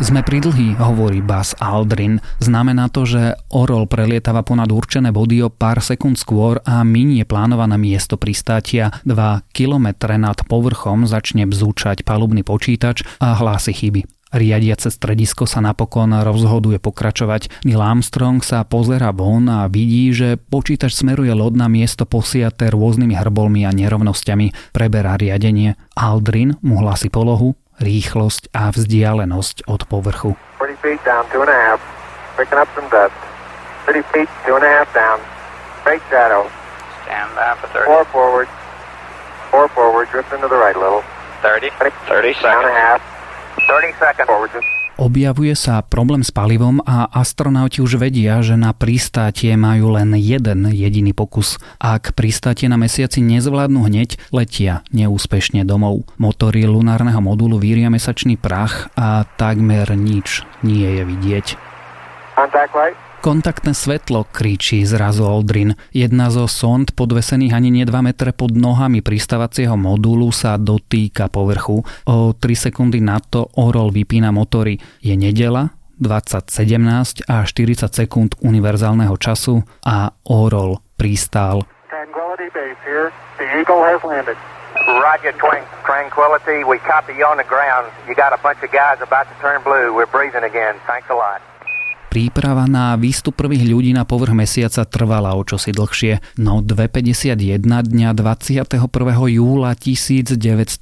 Sme 0.00 0.24
pridlhí, 0.24 0.72
hovorí 0.80 1.20
Buzz 1.20 1.52
Aldrin. 1.60 2.24
Znamená 2.40 2.88
to, 2.88 3.04
že 3.04 3.36
Orol 3.52 3.84
prelietava 3.84 4.40
ponad 4.40 4.72
určené 4.72 5.12
body 5.12 5.44
o 5.44 5.52
pár 5.52 5.84
sekúnd 5.84 6.16
skôr 6.16 6.64
a 6.64 6.80
minie 6.80 7.28
plánované 7.28 7.76
miesto 7.76 8.16
pristátia. 8.16 8.88
2 9.04 9.52
kilometre 9.52 10.16
nad 10.16 10.40
povrchom 10.48 11.04
začne 11.04 11.44
bzúčať 11.44 12.08
palubný 12.08 12.40
počítač 12.40 13.04
a 13.20 13.36
hlási 13.36 13.76
chyby. 13.76 14.21
Riadiace 14.32 14.88
stredisko 14.88 15.44
sa 15.44 15.60
napokon 15.60 16.08
rozhoduje 16.24 16.80
pokračovať. 16.80 17.68
Neil 17.68 17.84
Armstrong 17.84 18.40
sa 18.40 18.64
pozera 18.64 19.12
von 19.12 19.44
a 19.52 19.68
vidí, 19.68 20.08
že 20.16 20.40
počítač 20.40 20.96
smeruje 20.96 21.36
loď 21.36 21.60
na 21.60 21.68
miesto 21.68 22.08
posiaté 22.08 22.72
rôznymi 22.72 23.12
hrbolmi 23.12 23.68
a 23.68 23.76
nerovnosťami. 23.76 24.72
Preberá 24.72 25.20
riadenie. 25.20 25.76
Aldrin 25.92 26.56
mu 26.64 26.80
hlási 26.80 27.12
polohu, 27.12 27.60
rýchlosť 27.76 28.56
a 28.56 28.72
vzdialenosť 28.72 29.68
od 29.68 29.84
povrchu. 29.84 30.32
Four 37.84 38.04
forward. 38.08 38.48
Four 39.52 39.68
forward, 39.76 40.08
drift 40.08 40.32
into 40.32 40.48
the 40.48 40.56
right 40.56 40.72
a 40.72 40.80
little. 40.80 41.04
30. 41.44 41.68
30 42.08 42.32
seconds. 42.40 42.40
Down 42.40 42.64
a 42.64 42.72
half. 42.72 43.11
Objavuje 45.02 45.56
sa 45.58 45.82
problém 45.82 46.22
s 46.22 46.30
palivom 46.30 46.78
a 46.86 47.10
astronauti 47.10 47.82
už 47.82 47.98
vedia, 47.98 48.38
že 48.38 48.54
na 48.54 48.70
pristátie 48.70 49.50
majú 49.58 49.98
len 49.98 50.14
jeden 50.14 50.70
jediný 50.70 51.10
pokus. 51.10 51.58
Ak 51.82 52.14
pristátie 52.14 52.70
na 52.70 52.78
mesiaci 52.78 53.18
nezvládnu 53.18 53.82
hneď, 53.82 54.20
letia 54.30 54.86
neúspešne 54.94 55.66
domov. 55.66 56.06
Motory 56.22 56.68
lunárneho 56.70 57.18
modulu 57.18 57.58
víria 57.58 57.90
mesačný 57.90 58.38
prach 58.38 58.94
a 58.94 59.26
takmer 59.40 59.90
nič 59.98 60.46
nie 60.62 60.86
je 60.86 61.02
vidieť. 61.02 61.46
Contact 62.38 62.72
light. 62.76 63.11
Kontaktné 63.22 63.70
svetlo, 63.70 64.26
kričí 64.34 64.82
zrazu 64.82 65.22
Aldrin. 65.22 65.78
Jedna 65.94 66.26
zo 66.34 66.50
sond 66.50 66.90
podvesených 66.90 67.54
ani 67.54 67.70
nie 67.70 67.86
2 67.86 67.94
metre 68.02 68.34
pod 68.34 68.50
nohami 68.50 68.98
pristávacieho 68.98 69.78
modulu 69.78 70.34
sa 70.34 70.58
dotýka 70.58 71.30
povrchu. 71.30 71.86
O 71.86 72.34
3 72.34 72.42
sekundy 72.66 72.98
na 72.98 73.22
to 73.22 73.46
Orol 73.62 73.94
vypína 73.94 74.34
motory. 74.34 74.82
Je 74.98 75.14
nedela, 75.14 75.70
2017 76.02 77.22
a 77.30 77.46
40 77.46 77.94
sekúnd 77.94 78.42
univerzálneho 78.42 79.14
času 79.14 79.62
a 79.86 80.10
Orol 80.26 80.82
pristál. 80.98 81.62
Roger, 84.82 85.30
Tranquility. 85.86 86.66
We 86.66 86.82
copy 86.82 87.14
you 87.14 87.22
on 87.22 87.38
the 87.38 87.46
ground. 87.46 87.86
You 88.10 88.18
got 88.18 88.34
a 88.34 88.40
bunch 88.42 88.66
of 88.66 88.74
guys 88.74 88.98
about 88.98 89.30
to 89.30 89.34
turn 89.38 89.62
blue. 89.62 89.94
We're 89.94 90.10
breathing 90.10 90.42
again. 90.42 90.74
Thanks 90.90 91.06
a 91.06 91.14
lot. 91.14 91.51
Príprava 92.12 92.68
na 92.68 92.92
výstup 93.00 93.40
prvých 93.40 93.64
ľudí 93.72 93.96
na 93.96 94.04
povrch 94.04 94.36
mesiaca 94.36 94.84
trvala 94.84 95.32
o 95.32 95.40
čosi 95.48 95.72
dlhšie, 95.72 96.36
no 96.44 96.60
2.51 96.60 97.64
dňa 97.64 98.12
21. 98.12 98.68
júla 99.32 99.72
1969 99.72 100.76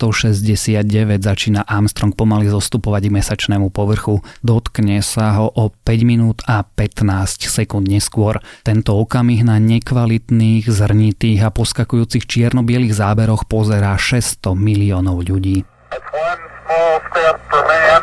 začína 1.22 1.62
Armstrong 1.62 2.18
pomaly 2.18 2.50
zostupovať 2.50 3.02
k 3.06 3.14
mesačnému 3.14 3.70
povrchu. 3.70 4.26
Dotkne 4.42 4.98
sa 5.06 5.38
ho 5.38 5.46
o 5.54 5.70
5 5.70 6.02
minút 6.02 6.42
a 6.50 6.66
15 6.66 7.46
sekúnd 7.46 7.86
neskôr. 7.86 8.42
Tento 8.66 8.98
okamih 8.98 9.46
na 9.46 9.62
nekvalitných, 9.62 10.66
zrnitých 10.66 11.46
a 11.46 11.54
poskakujúcich 11.54 12.26
čierno-bielých 12.26 12.98
záberoch 12.98 13.46
pozerá 13.46 13.94
600 13.94 14.58
miliónov 14.58 15.22
ľudí. 15.22 15.62
That's 15.94 16.10
one 16.10 16.42
small 16.66 16.98
step 17.06 17.38
for 17.46 17.62
man, 17.70 18.02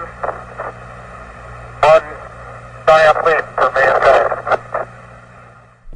Vai 2.88 3.06
à 3.06 3.14
frente 3.16 3.44
também, 3.58 3.84
atrás. 3.84 4.67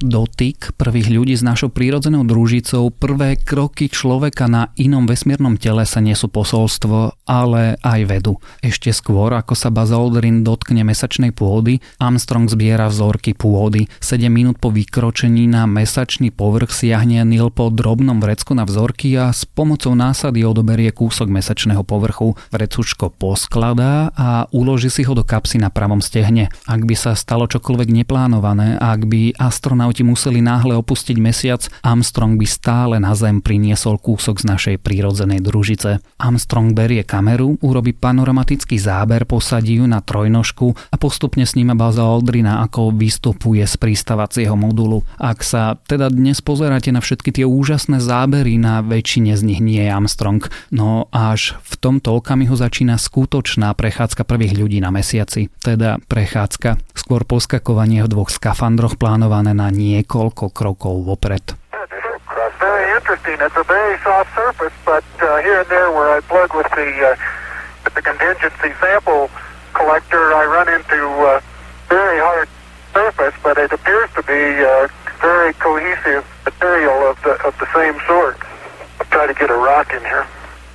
Dotyk 0.01 0.73
prvých 0.81 1.13
ľudí 1.13 1.37
s 1.37 1.45
našou 1.45 1.69
prírodzenou 1.69 2.25
družicou, 2.25 2.89
prvé 2.89 3.37
kroky 3.37 3.85
človeka 3.85 4.49
na 4.49 4.73
inom 4.73 5.05
vesmírnom 5.05 5.61
tele 5.61 5.85
sa 5.85 6.01
nie 6.01 6.17
sú 6.17 6.25
posolstvo, 6.25 7.21
ale 7.29 7.77
aj 7.85 8.09
vedu. 8.09 8.41
Ešte 8.65 8.89
skôr, 8.89 9.29
ako 9.29 9.53
sa 9.53 9.69
Buzz 9.69 9.93
Aldrin 9.93 10.41
dotkne 10.41 10.81
mesačnej 10.81 11.29
pôdy, 11.29 11.85
Armstrong 12.01 12.49
zbiera 12.49 12.89
vzorky 12.89 13.37
pôdy. 13.37 13.85
7 14.01 14.25
minút 14.25 14.57
po 14.57 14.73
vykročení 14.73 15.45
na 15.45 15.69
mesačný 15.69 16.33
povrch 16.33 16.73
siahne 16.73 17.21
Neil 17.21 17.53
po 17.53 17.69
drobnom 17.69 18.17
vrecku 18.17 18.57
na 18.57 18.65
vzorky 18.65 19.13
a 19.21 19.29
s 19.29 19.45
pomocou 19.45 19.93
násady 19.93 20.41
odoberie 20.41 20.89
kúsok 20.89 21.29
mesačného 21.29 21.85
povrchu. 21.85 22.33
Vrecučko 22.49 23.13
poskladá 23.13 24.09
a 24.17 24.49
uloží 24.49 24.89
si 24.89 25.05
ho 25.05 25.13
do 25.13 25.21
kapsy 25.21 25.61
na 25.61 25.69
pravom 25.69 26.01
stehne. 26.01 26.49
Ak 26.65 26.89
by 26.89 26.97
sa 26.97 27.13
stalo 27.13 27.45
čokoľvek 27.45 28.01
neplánované, 28.01 28.81
ak 28.81 29.05
by 29.05 29.37
astronauti 29.37 29.90
astronauti 29.91 30.07
museli 30.07 30.39
náhle 30.39 30.79
opustiť 30.79 31.17
mesiac, 31.19 31.67
Armstrong 31.83 32.39
by 32.39 32.47
stále 32.47 32.95
na 33.03 33.11
Zem 33.11 33.43
priniesol 33.43 33.99
kúsok 33.99 34.39
z 34.39 34.45
našej 34.47 34.75
prírodzenej 34.79 35.43
družice. 35.43 35.99
Armstrong 36.15 36.71
berie 36.71 37.03
kameru, 37.03 37.59
urobí 37.59 37.91
panoramatický 37.91 38.79
záber, 38.79 39.27
posadí 39.27 39.83
ju 39.83 39.85
na 39.91 39.99
trojnožku 39.99 40.71
a 40.71 40.95
postupne 40.95 41.43
sníma 41.43 41.75
Baza 41.75 42.07
Aldrina, 42.07 42.63
ako 42.63 42.95
vystupuje 42.95 43.67
z 43.67 43.75
pristávacieho 43.75 44.55
modulu. 44.55 45.03
Ak 45.19 45.43
sa 45.43 45.75
teda 45.75 46.07
dnes 46.07 46.39
pozeráte 46.39 46.95
na 46.95 47.03
všetky 47.03 47.35
tie 47.35 47.43
úžasné 47.43 47.99
zábery, 47.99 48.55
na 48.55 48.79
väčšine 48.79 49.35
z 49.35 49.43
nich 49.43 49.59
nie 49.59 49.83
je 49.83 49.91
Armstrong, 49.91 50.39
no 50.71 51.11
až 51.11 51.59
v 51.67 51.73
tomto 51.83 52.15
okamihu 52.15 52.55
začína 52.55 52.95
skutočná 52.95 53.75
prechádzka 53.75 54.23
prvých 54.23 54.55
ľudí 54.55 54.79
na 54.79 54.87
mesiaci, 54.87 55.51
teda 55.59 55.99
prechádzka, 56.07 56.79
skôr 56.95 57.27
poskakovanie 57.27 58.07
v 58.07 58.11
dvoch 58.11 58.31
skafandroch 58.31 58.95
plánované 58.95 59.51
na 59.51 59.67
niekoľko 59.81 60.53
krokov 60.53 61.01
vopred. 61.05 61.57
Very 62.61 62.85
interesting. 62.93 63.37
It's 63.41 63.57
a 63.57 63.65
very 63.65 63.97
soft 64.05 64.29
surface, 64.37 64.73
but 64.85 65.03
uh, 65.17 65.41
here 65.41 65.65
and 65.65 65.69
there 65.69 65.89
where 65.89 66.13
I 66.13 66.21
plug 66.21 66.53
with 66.53 66.69
the 66.77 66.89
uh, 67.01 68.01
contingency 68.01 68.71
sample 68.77 69.29
collector, 69.73 70.33
I 70.33 70.45
run 70.45 70.69
into 70.69 70.99
uh, 71.25 71.41
very 71.89 72.21
hard 72.21 72.47
surface, 72.93 73.33
but 73.41 73.57
it 73.57 73.73
appears 73.73 74.09
to 74.13 74.21
be 74.23 74.61
very 75.21 75.53
cohesive 75.53 76.25
material 76.45 77.09
of 77.09 77.17
the 77.23 77.33
of 77.45 77.53
the 77.57 77.67
same 77.73 77.97
sort. 78.07 78.37
I'll 78.99 79.09
try 79.09 79.25
to 79.27 79.33
get 79.33 79.49
a 79.49 79.57
rock 79.57 79.93
in 79.93 80.01
here. 80.01 80.25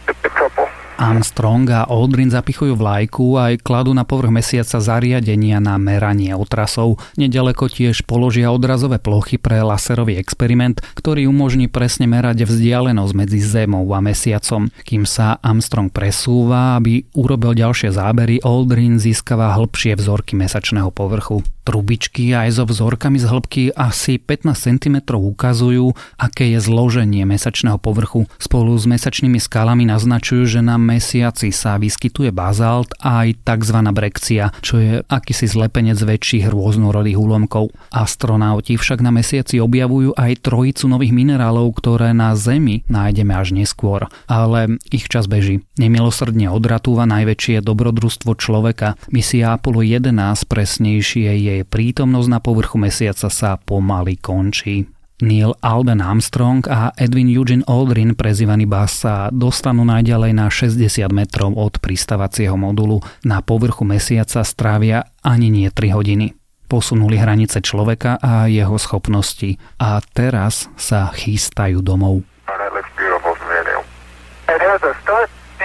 A 0.08 0.30
couple. 0.30 0.68
Armstrong 0.96 1.68
a 1.68 1.84
Aldrin 1.84 2.32
zapichujú 2.32 2.76
vlajku 2.76 3.36
a 3.36 3.52
aj 3.52 3.60
kladú 3.60 3.92
na 3.92 4.08
povrch 4.08 4.32
mesiaca 4.32 4.80
zariadenia 4.80 5.60
na 5.60 5.76
meranie 5.76 6.32
otrasov. 6.32 7.00
Nedaleko 7.20 7.68
tiež 7.68 8.08
položia 8.08 8.48
odrazové 8.48 8.96
plochy 8.96 9.36
pre 9.36 9.60
laserový 9.60 10.16
experiment, 10.16 10.80
ktorý 10.96 11.28
umožní 11.28 11.68
presne 11.68 12.08
merať 12.08 12.48
vzdialenosť 12.48 13.12
medzi 13.12 13.40
Zemou 13.40 13.84
a 13.92 14.00
mesiacom. 14.00 14.72
Kým 14.84 15.04
sa 15.04 15.36
Armstrong 15.40 15.92
presúva, 15.92 16.80
aby 16.80 17.04
urobil 17.16 17.52
ďalšie 17.52 17.92
zábery, 17.92 18.40
Aldrin 18.44 18.96
získava 18.96 19.52
hĺbšie 19.56 19.96
vzorky 19.96 20.36
mesačného 20.36 20.88
povrchu. 20.92 21.55
Trubičky 21.66 22.30
aj 22.30 22.62
so 22.62 22.64
vzorkami 22.64 23.18
z 23.18 23.26
hĺbky 23.26 23.62
asi 23.74 24.22
15 24.22 24.54
cm 24.54 25.02
ukazujú, 25.10 25.98
aké 26.14 26.54
je 26.54 26.62
zloženie 26.62 27.26
mesačného 27.26 27.82
povrchu. 27.82 28.30
Spolu 28.38 28.78
s 28.78 28.86
mesačnými 28.86 29.42
skalami 29.42 29.82
naznačujú, 29.82 30.46
že 30.46 30.60
na 30.62 30.78
mesiaci 30.78 31.50
sa 31.50 31.74
vyskytuje 31.74 32.30
bazalt 32.30 32.94
a 33.02 33.26
aj 33.26 33.42
tzv. 33.42 33.78
brekcia, 33.82 34.54
čo 34.62 34.78
je 34.78 35.02
akýsi 35.10 35.50
zlepenec 35.50 35.98
väčších 35.98 36.46
rôznorodých 36.46 37.18
úlomkov. 37.18 37.74
Astronauti 37.90 38.78
však 38.78 39.02
na 39.02 39.10
mesiaci 39.10 39.58
objavujú 39.58 40.14
aj 40.14 40.46
trojicu 40.46 40.86
nových 40.86 41.10
minerálov, 41.10 41.74
ktoré 41.82 42.14
na 42.14 42.38
Zemi 42.38 42.86
nájdeme 42.86 43.34
až 43.34 43.50
neskôr. 43.50 44.06
Ale 44.30 44.78
ich 44.94 45.10
čas 45.10 45.26
beží. 45.26 45.66
Nemilosrdne 45.82 46.46
odratúva 46.46 47.10
najväčšie 47.10 47.58
dobrodružstvo 47.58 48.38
človeka. 48.38 48.94
Misia 49.10 49.58
Apollo 49.58 49.82
11 49.82 50.14
presnejšie 50.46 51.34
je 51.34 51.55
jej 51.56 51.64
prítomnosť 51.64 52.28
na 52.28 52.38
povrchu 52.44 52.76
mesiaca 52.76 53.32
sa 53.32 53.56
pomaly 53.56 54.20
končí. 54.20 54.84
Neil 55.24 55.56
Alben 55.64 56.04
Armstrong 56.04 56.60
a 56.68 56.92
Edwin 56.92 57.32
Eugene 57.32 57.64
Aldrin, 57.64 58.12
prezývaný 58.12 58.68
Bass, 58.68 59.00
dostanú 59.32 59.88
najďalej 59.88 60.32
na 60.36 60.52
60 60.52 61.08
metrov 61.08 61.56
od 61.56 61.80
pristávacieho 61.80 62.52
modulu. 62.60 63.00
Na 63.24 63.40
povrchu 63.40 63.88
mesiaca 63.88 64.44
strávia 64.44 65.08
ani 65.24 65.48
nie 65.48 65.72
3 65.72 65.96
hodiny. 65.96 66.36
Posunuli 66.68 67.16
hranice 67.16 67.64
človeka 67.64 68.20
a 68.20 68.44
jeho 68.44 68.76
schopnosti 68.76 69.56
a 69.80 70.04
teraz 70.12 70.68
sa 70.76 71.08
chystajú 71.16 71.80
domov. 71.80 72.20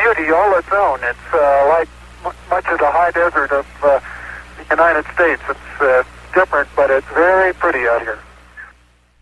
It 0.02 0.22
United 4.72 5.06
States. 5.13 5.44
It's 5.51 5.72
uh, 5.84 6.04
different, 6.34 6.68
but 6.75 6.88
it's 6.90 7.12
very 7.13 7.54
pretty 7.60 7.84
out 7.88 8.01
here. 8.01 8.20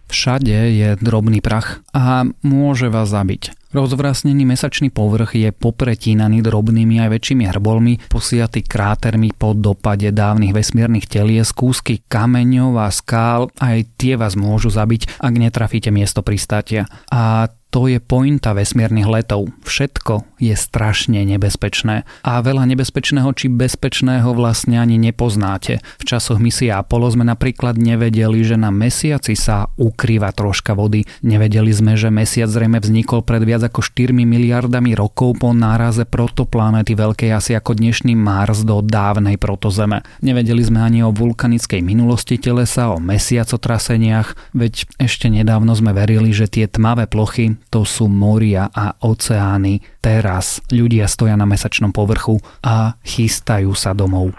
Všade 0.09 0.73
je 0.73 0.97
drobný 0.97 1.37
prach 1.37 1.85
a 1.93 2.25
môže 2.41 2.89
vás 2.89 3.13
zabiť. 3.13 3.53
Rozvrasnený 3.69 4.49
mesačný 4.49 4.89
povrch 4.89 5.37
je 5.37 5.53
popretínaný 5.53 6.41
drobnými 6.41 6.97
aj 7.05 7.13
väčšími 7.13 7.45
hrbolmi, 7.53 8.01
posiatý 8.09 8.65
krátermi 8.65 9.29
po 9.37 9.53
dopade 9.53 10.09
dávnych 10.09 10.49
vesmírnych 10.49 11.05
telies, 11.05 11.53
kúsky 11.53 12.01
kameňov 12.09 12.81
a 12.81 12.89
skál, 12.89 13.53
aj 13.61 13.85
tie 14.01 14.17
vás 14.17 14.33
môžu 14.33 14.73
zabiť, 14.73 15.21
ak 15.21 15.33
netrafíte 15.37 15.93
miesto 15.93 16.25
pristátia. 16.25 16.89
A 17.13 17.53
to 17.69 17.85
je 17.85 18.01
pointa 18.01 18.57
vesmírnych 18.57 19.05
letov. 19.05 19.53
Všetko 19.61 20.41
je 20.41 20.57
strašne 20.57 21.21
nebezpečné 21.21 22.01
a 22.25 22.31
veľa 22.41 22.65
nebezpečného 22.65 23.29
či 23.37 23.45
bezpečného 23.45 24.25
vlastne 24.33 24.81
ani 24.81 24.97
nepoznáte. 24.97 25.77
V 26.01 26.03
časoch 26.09 26.41
misie 26.41 26.73
Apollo 26.73 27.13
sme 27.13 27.29
napríklad 27.29 27.77
nevedeli, 27.77 28.41
že 28.41 28.57
na 28.57 28.73
mesiaci 28.73 29.37
sa 29.37 29.69
ukrýva 29.77 30.33
troška 30.33 30.73
vody. 30.73 31.05
Nevedeli 31.21 31.69
sme, 31.69 31.93
že 31.93 32.09
mesiac 32.09 32.49
zrejme 32.49 32.81
vznikol 32.81 33.21
pred 33.21 33.45
viac 33.45 33.69
ako 33.69 33.85
4 33.85 34.17
miliardami 34.17 34.97
rokov 34.97 35.37
po 35.37 35.53
náraze 35.53 36.09
protoplanéty 36.09 36.97
veľkej 36.97 37.29
asi 37.29 37.53
ako 37.53 37.77
dnešný 37.77 38.17
Mars 38.17 38.65
do 38.65 38.81
dávnej 38.81 39.37
protozeme. 39.37 40.01
Nevedeli 40.25 40.65
sme 40.65 40.81
ani 40.81 41.05
o 41.05 41.13
vulkanickej 41.13 41.85
minulosti 41.85 42.41
telesa, 42.41 42.89
o 42.89 42.97
mesiacotraseniach, 42.97 44.57
veď 44.57 44.89
ešte 44.97 45.29
nedávno 45.29 45.77
sme 45.77 45.93
verili, 45.93 46.33
že 46.33 46.49
tie 46.49 46.65
tmavé 46.65 47.05
plochy 47.05 47.58
to 47.67 47.83
sú 47.83 48.07
moria 48.07 48.71
a 48.71 48.95
oceány. 49.03 49.83
Teraz 49.99 50.63
ľudia 50.71 51.11
stoja 51.11 51.35
na 51.35 51.43
mesačnom 51.43 51.91
povrchu 51.91 52.39
a 52.63 52.95
chystajú 53.03 53.75
sa 53.75 53.91
domov. 53.91 54.31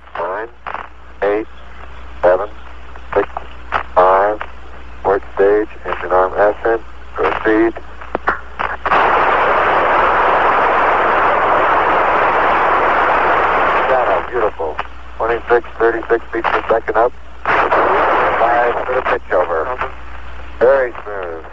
stage, 5.41 5.73
engine 5.87 6.13
arm 6.13 6.33
ascent, 6.37 6.83
proceed. 7.17 7.73
beautiful. 14.31 14.77
26, 15.19 15.67
36 15.79 16.23
feet 16.31 16.45
per 16.45 16.63
second 16.69 16.97
up. 16.97 17.13
Five 17.43 18.75
for 18.87 18.95
the 18.95 19.03
pitch 19.11 19.33
over. 19.33 19.65
Very 20.61 20.93
smooth. 21.03 21.45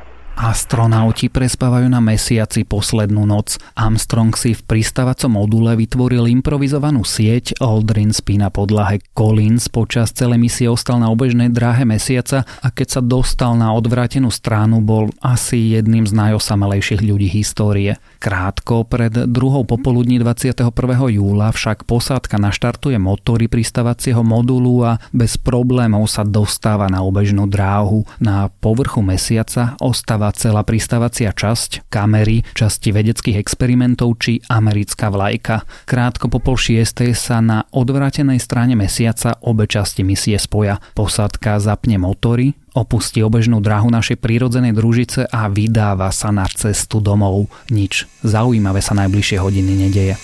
Astronauti 1.17 1.34
prespávajú 1.34 1.89
na 1.89 1.97
mesiaci 1.97 2.62
poslednú 2.62 3.25
noc. 3.25 3.58
Armstrong 3.73 4.38
si 4.38 4.53
v 4.53 4.62
pristávacom 4.62 5.34
module 5.34 5.73
vytvoril 5.73 6.30
improvizovanú 6.30 7.01
sieť, 7.01 7.58
Aldrin 7.58 8.13
spí 8.13 8.38
na 8.38 8.53
podlahe 8.53 9.01
Collins 9.17 9.65
počas 9.65 10.13
celej 10.13 10.38
misie 10.38 10.69
ostal 10.69 11.01
na 11.01 11.10
obežnej 11.10 11.49
dráhe 11.49 11.89
mesiaca 11.89 12.45
a 12.62 12.69
keď 12.69 12.88
sa 12.93 13.01
dostal 13.01 13.58
na 13.58 13.73
odvrátenú 13.73 14.30
stranu, 14.30 14.77
bol 14.86 15.10
asi 15.17 15.73
jedným 15.73 16.06
z 16.06 16.13
najosamelejších 16.13 17.01
ľudí 17.01 17.34
histórie. 17.34 17.97
Krátko 18.21 18.86
pred 18.86 19.10
druhou 19.10 19.65
popoludní 19.65 20.21
21. 20.21 20.69
júla 21.17 21.49
však 21.49 21.89
posádka 21.89 22.38
naštartuje 22.38 23.01
motory 23.01 23.49
pristávacieho 23.49 24.21
modulu 24.21 24.86
a 24.86 25.01
bez 25.10 25.34
problémov 25.41 26.06
sa 26.13 26.21
dostáva 26.21 26.86
na 26.93 27.01
obežnú 27.01 27.49
dráhu. 27.49 28.06
Na 28.21 28.53
povrchu 28.62 29.01
mesiaca 29.01 29.73
ostáva 29.82 30.30
celá 30.38 30.62
pristávacia 30.62 31.07
časť, 31.10 31.88
kamery, 31.88 32.43
časti 32.52 32.91
vedeckých 32.91 33.39
experimentov 33.39 34.20
či 34.20 34.43
americká 34.52 35.08
vlajka. 35.08 35.63
Krátko 35.88 36.28
po 36.28 36.43
pol 36.43 36.60
šiestej 36.60 37.15
sa 37.15 37.39
na 37.39 37.63
odvratenej 37.72 38.41
strane 38.43 38.76
mesiaca 38.76 39.39
obe 39.39 39.70
časti 39.70 40.04
misie 40.04 40.36
spoja. 40.36 40.84
Posádka 40.98 41.63
zapne 41.63 41.96
motory, 41.96 42.58
opustí 42.76 43.24
obežnú 43.24 43.63
dráhu 43.63 43.88
našej 43.88 44.20
prírodzenej 44.20 44.76
družice 44.76 45.26
a 45.30 45.48
vydáva 45.48 46.12
sa 46.12 46.30
na 46.30 46.46
cestu 46.50 47.00
domov. 47.00 47.48
Nič 47.72 48.10
zaujímavé 48.26 48.84
sa 48.84 48.98
najbližšie 48.98 49.38
hodiny 49.39 49.74
nedeje. 49.88 50.15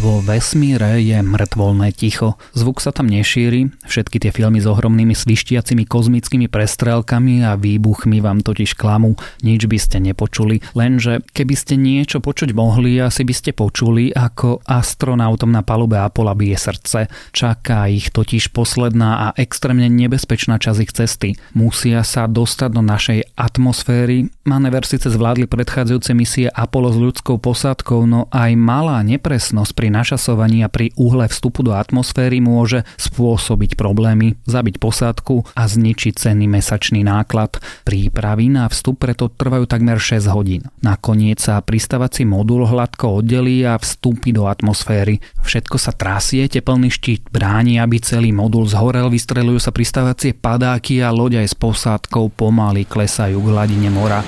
Vo 0.00 0.24
vesmíre 0.24 1.04
je 1.04 1.20
mŕtvolné 1.20 1.92
ticho. 1.92 2.40
Zvuk 2.56 2.80
sa 2.80 2.96
tam 2.96 3.12
nešíri, 3.12 3.68
všetky 3.84 4.24
tie 4.24 4.32
filmy 4.32 4.56
s 4.56 4.64
ohromnými 4.64 5.12
svištiacimi 5.12 5.84
kozmickými 5.84 6.48
prestrelkami 6.48 7.44
a 7.44 7.60
výbuchmi 7.60 8.24
vám 8.24 8.40
totiž 8.40 8.72
klamú. 8.72 9.20
Nič 9.44 9.68
by 9.68 9.76
ste 9.76 10.00
nepočuli, 10.00 10.64
lenže 10.72 11.20
keby 11.36 11.52
ste 11.52 11.76
niečo 11.76 12.24
počuť 12.24 12.56
mohli, 12.56 12.96
asi 13.04 13.20
by 13.20 13.34
ste 13.36 13.52
počuli, 13.52 14.16
ako 14.16 14.64
astronautom 14.64 15.52
na 15.52 15.60
palube 15.60 16.00
Apollo 16.00 16.40
bije 16.40 16.56
srdce. 16.56 17.12
Čaká 17.36 17.84
ich 17.92 18.08
totiž 18.16 18.48
posledná 18.56 19.28
a 19.28 19.36
extrémne 19.36 19.92
nebezpečná 19.92 20.56
časť 20.56 20.80
ich 20.80 20.92
cesty. 20.96 21.28
Musia 21.52 22.00
sa 22.00 22.24
dostať 22.24 22.70
do 22.72 22.80
našej 22.80 23.36
atmosféry. 23.36 24.32
Manever 24.48 24.88
síce 24.88 25.12
zvládli 25.12 25.44
predchádzajúce 25.44 26.16
misie 26.16 26.48
Apollo 26.48 26.96
s 26.96 26.98
ľudskou 26.98 27.36
posádkou, 27.36 28.08
no 28.08 28.32
aj 28.32 28.56
malá 28.56 29.04
nepresnosť 29.04 29.81
pri 29.82 29.90
našasovaní 29.90 30.62
a 30.62 30.70
pri 30.70 30.94
uhle 30.94 31.26
vstupu 31.26 31.66
do 31.66 31.74
atmosféry 31.74 32.38
môže 32.38 32.86
spôsobiť 33.02 33.74
problémy, 33.74 34.38
zabiť 34.46 34.78
posádku 34.78 35.42
a 35.58 35.66
zničiť 35.66 36.22
cenný 36.22 36.46
mesačný 36.46 37.02
náklad. 37.02 37.58
Prípravy 37.82 38.46
na 38.46 38.70
vstup 38.70 39.02
preto 39.02 39.26
trvajú 39.26 39.66
takmer 39.66 39.98
6 39.98 40.30
hodín. 40.30 40.70
Nakoniec 40.86 41.42
sa 41.42 41.58
pristávací 41.58 42.22
modul 42.22 42.62
hladko 42.62 43.18
oddelí 43.18 43.66
a 43.66 43.74
vstúpi 43.74 44.30
do 44.30 44.46
atmosféry. 44.46 45.18
Všetko 45.42 45.74
sa 45.82 45.90
trasie, 45.90 46.46
teplný 46.46 46.86
štít 46.86 47.34
bráni, 47.34 47.82
aby 47.82 47.98
celý 47.98 48.30
modul 48.30 48.70
zhorel, 48.70 49.10
vystrelujú 49.10 49.58
sa 49.58 49.74
pristávacie 49.74 50.38
padáky 50.38 51.02
a 51.02 51.10
loď 51.10 51.42
aj 51.42 51.48
s 51.50 51.56
posádkou 51.58 52.30
pomaly 52.38 52.86
klesajú 52.86 53.42
k 53.42 53.50
hladine 53.50 53.90
mora. 53.90 54.22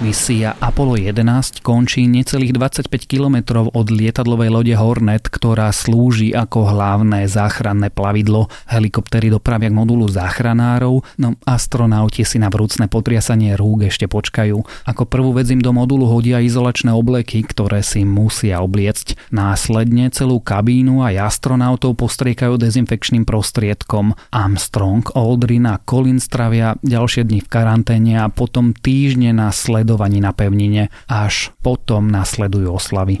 Misia 0.00 0.56
Apollo 0.64 0.96
11 1.12 1.60
končí 1.60 2.08
necelých 2.08 2.56
25 2.56 2.88
km 3.04 3.68
od 3.68 3.92
lietadlovej 3.92 4.48
lode 4.48 4.72
Hornet, 4.72 5.28
ktorá 5.28 5.68
slúži 5.76 6.32
ako 6.32 6.72
hlavné 6.72 7.28
záchranné 7.28 7.92
plavidlo. 7.92 8.48
Helikoptery 8.64 9.28
dopravia 9.28 9.68
k 9.68 9.76
modulu 9.76 10.08
záchranárov, 10.08 11.04
no 11.20 11.36
astronauti 11.44 12.24
si 12.24 12.40
na 12.40 12.48
vrúcne 12.48 12.88
potriasanie 12.88 13.52
rúk 13.60 13.92
ešte 13.92 14.08
počkajú. 14.08 14.88
Ako 14.88 15.04
prvú 15.04 15.36
vec 15.36 15.52
im 15.52 15.60
do 15.60 15.68
modulu 15.76 16.08
hodia 16.08 16.40
izolačné 16.40 16.96
obleky, 16.96 17.44
ktoré 17.44 17.84
si 17.84 18.08
musia 18.08 18.64
obliecť. 18.64 19.28
Následne 19.36 20.08
celú 20.16 20.40
kabínu 20.40 21.04
aj 21.04 21.28
astronautov 21.28 22.00
postriekajú 22.00 22.56
dezinfekčným 22.56 23.28
prostriedkom. 23.28 24.16
Armstrong, 24.32 25.04
Aldrin 25.12 25.68
a 25.68 25.76
Collins 25.76 26.24
travia 26.24 26.80
ďalšie 26.80 27.28
dni 27.28 27.44
v 27.44 27.52
karanténe 27.52 28.16
a 28.16 28.32
potom 28.32 28.72
týždne 28.72 29.36
na 29.36 29.52
sledovaní 29.90 30.22
na 30.22 30.30
pevnine, 30.30 30.86
až 31.10 31.50
potom 31.66 32.14
nasledujú 32.14 32.78
oslavy. 32.78 33.18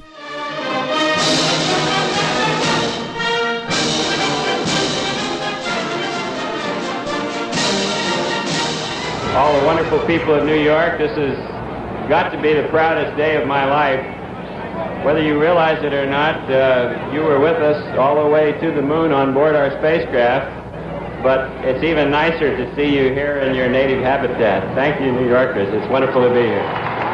All 9.34 9.50
the 9.58 9.66
wonderful 9.66 9.98
people 10.06 10.38
of 10.38 10.46
New 10.46 10.62
York, 10.62 11.02
this 11.02 11.10
has 11.18 11.34
got 12.06 12.30
to 12.30 12.38
be 12.38 12.54
the 12.54 12.70
proudest 12.70 13.18
day 13.18 13.34
of 13.34 13.50
my 13.50 13.66
life. 13.66 13.98
Whether 15.02 15.26
you 15.26 15.42
realize 15.42 15.82
it 15.82 15.90
or 15.90 16.06
not, 16.06 16.38
uh, 16.46 17.10
you 17.10 17.26
were 17.26 17.40
with 17.42 17.58
us 17.58 17.82
all 17.98 18.22
the 18.22 18.30
way 18.30 18.54
to 18.62 18.70
the 18.70 18.82
moon 18.82 19.10
on 19.10 19.34
board 19.34 19.56
our 19.56 19.74
spacecraft. 19.82 20.59
But 21.22 21.50
it's 21.64 21.84
even 21.84 22.10
nicer 22.10 22.56
to 22.56 22.76
see 22.76 22.88
you 22.88 23.12
here 23.12 23.38
in 23.40 23.54
your 23.54 23.68
native 23.68 24.02
habitat. 24.02 24.74
Thank 24.74 25.00
you, 25.00 25.12
New 25.12 25.28
Yorkers. 25.28 25.68
It's 25.72 25.90
wonderful 25.90 26.22
to 26.22 26.34
be 26.34 26.42
here. 26.42 27.09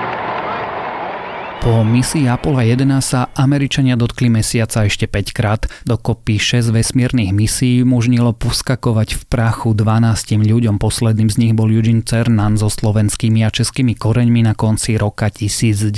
Po 1.66 1.82
misii 1.82 2.30
Apollo 2.30 2.62
11 2.62 3.02
sa 3.02 3.26
Američania 3.34 3.98
dotkli 3.98 4.30
mesiaca 4.30 4.86
ešte 4.86 5.10
5 5.10 5.34
krát. 5.34 5.66
Dokopy 5.82 6.38
6 6.38 6.70
vesmírnych 6.70 7.34
misií 7.34 7.82
umožnilo 7.82 8.30
poskakovať 8.38 9.18
v 9.18 9.22
prachu 9.26 9.74
12 9.74 10.46
ľuďom. 10.46 10.78
Posledným 10.78 11.26
z 11.26 11.42
nich 11.42 11.58
bol 11.58 11.66
Eugene 11.66 12.06
Cernan 12.06 12.54
so 12.54 12.70
slovenskými 12.70 13.42
a 13.42 13.50
českými 13.50 13.98
koreňmi 13.98 14.46
na 14.46 14.54
konci 14.54 14.94
roka 14.94 15.26
1972. 15.26 15.90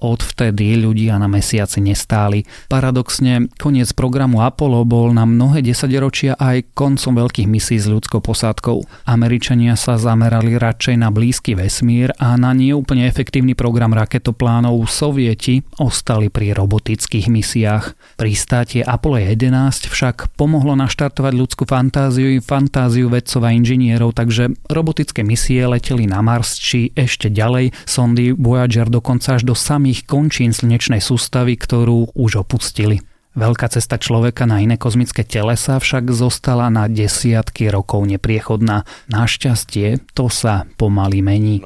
Odvtedy 0.00 0.80
ľudia 0.80 1.20
na 1.20 1.28
mesiaci 1.28 1.84
nestáli. 1.84 2.48
Paradoxne, 2.72 3.52
koniec 3.60 3.92
programu 3.92 4.40
Apollo 4.40 4.88
bol 4.88 5.12
na 5.12 5.28
mnohé 5.28 5.60
desaťročia 5.60 6.40
aj 6.40 6.72
koncom 6.72 7.20
veľkých 7.20 7.52
misií 7.52 7.76
s 7.76 7.84
ľudskou 7.84 8.24
posádkou. 8.24 8.80
Američania 9.12 9.76
sa 9.76 10.00
zamerali 10.00 10.56
radšej 10.56 10.96
na 10.96 11.12
blízky 11.12 11.52
vesmír 11.52 12.16
a 12.16 12.40
na 12.40 12.56
neúplne 12.56 13.04
efektívny 13.04 13.52
program 13.52 13.89
program 13.90 14.06
raketoplánov 14.06 14.86
Sovieti 14.86 15.66
ostali 15.82 16.30
pri 16.30 16.54
robotických 16.54 17.26
misiách. 17.26 18.14
Pristátie 18.14 18.86
Apollo 18.86 19.34
11 19.34 19.90
však 19.90 20.38
pomohlo 20.38 20.78
naštartovať 20.78 21.34
ľudskú 21.34 21.66
fantáziu 21.66 22.30
i 22.30 22.38
fantáziu 22.38 23.10
vedcov 23.10 23.42
a 23.42 23.50
inžinierov, 23.50 24.14
takže 24.14 24.54
robotické 24.70 25.26
misie 25.26 25.66
leteli 25.66 26.06
na 26.06 26.22
Mars 26.22 26.54
či 26.62 26.94
ešte 26.94 27.34
ďalej, 27.34 27.74
sondy 27.82 28.30
Voyager 28.30 28.86
dokonca 28.86 29.34
až 29.34 29.42
do 29.42 29.58
samých 29.58 30.06
končín 30.06 30.54
slnečnej 30.54 31.02
sústavy, 31.02 31.58
ktorú 31.58 32.14
už 32.14 32.46
opustili. 32.46 33.02
Veľká 33.34 33.70
cesta 33.70 33.98
človeka 33.98 34.46
na 34.46 34.62
iné 34.62 34.78
kozmické 34.78 35.22
telesa 35.26 35.78
však 35.78 36.10
zostala 36.10 36.66
na 36.70 36.86
desiatky 36.90 37.70
rokov 37.70 38.06
nepriechodná. 38.06 38.86
Našťastie 39.10 40.14
to 40.14 40.26
sa 40.30 40.66
pomaly 40.78 41.22
mení. 41.22 41.62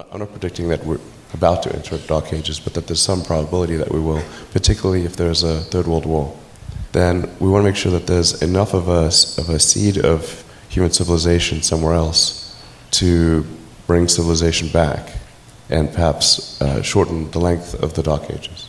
About 1.35 1.63
to 1.65 1.75
enter 1.75 1.99
dark 1.99 2.33
ages, 2.33 2.61
but 2.61 2.73
that 2.75 2.87
there's 2.87 3.03
some 3.03 3.23
probability 3.23 3.77
that 3.77 3.93
we 3.93 4.01
will, 4.01 4.23
particularly 4.53 5.05
if 5.05 5.17
there's 5.17 5.43
a 5.43 5.61
third 5.61 5.87
world 5.87 6.07
war. 6.07 6.35
Then 6.93 7.29
we 7.41 7.49
want 7.49 7.65
to 7.65 7.69
make 7.69 7.77
sure 7.77 7.93
that 7.93 8.07
there's 8.07 8.41
enough 8.41 8.73
of 8.73 8.89
a, 8.89 9.07
of 9.43 9.49
a 9.51 9.59
seed 9.59 9.99
of 9.99 10.45
human 10.69 10.93
civilization 10.93 11.61
somewhere 11.63 11.95
else 11.95 12.57
to 12.93 13.45
bring 13.87 14.07
civilization 14.09 14.69
back 14.69 15.13
and 15.71 15.93
perhaps 15.93 16.61
uh, 16.63 16.83
shorten 16.83 17.31
the 17.33 17.41
length 17.41 17.75
of 17.83 17.95
the 17.95 18.03
dark 18.03 18.31
ages. 18.31 18.69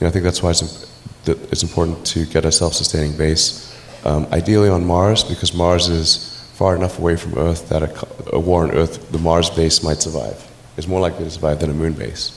You 0.00 0.04
know, 0.04 0.08
I 0.08 0.10
think 0.10 0.24
that's 0.24 0.42
why 0.42 0.50
it's, 0.50 0.90
it's 1.26 1.62
important 1.62 2.06
to 2.06 2.24
get 2.24 2.46
a 2.46 2.52
self-sustaining 2.52 3.16
base, 3.16 3.76
um, 4.06 4.26
ideally 4.32 4.70
on 4.70 4.86
Mars, 4.86 5.22
because 5.22 5.52
Mars 5.52 5.88
is 5.88 6.48
far 6.54 6.74
enough 6.76 6.98
away 6.98 7.16
from 7.16 7.36
Earth 7.36 7.68
that 7.68 7.82
a, 7.82 8.36
a 8.36 8.40
war 8.40 8.62
on 8.62 8.70
Earth, 8.70 9.12
the 9.12 9.18
Mars 9.18 9.50
base 9.50 9.82
might 9.82 10.00
survive 10.00 10.49
is 10.80 10.88
more 10.88 11.00
likely 11.00 11.24
to 11.24 11.30
survive 11.30 11.60
than 11.60 11.70
a 11.70 11.74
moon 11.74 11.92
base. 11.92 12.32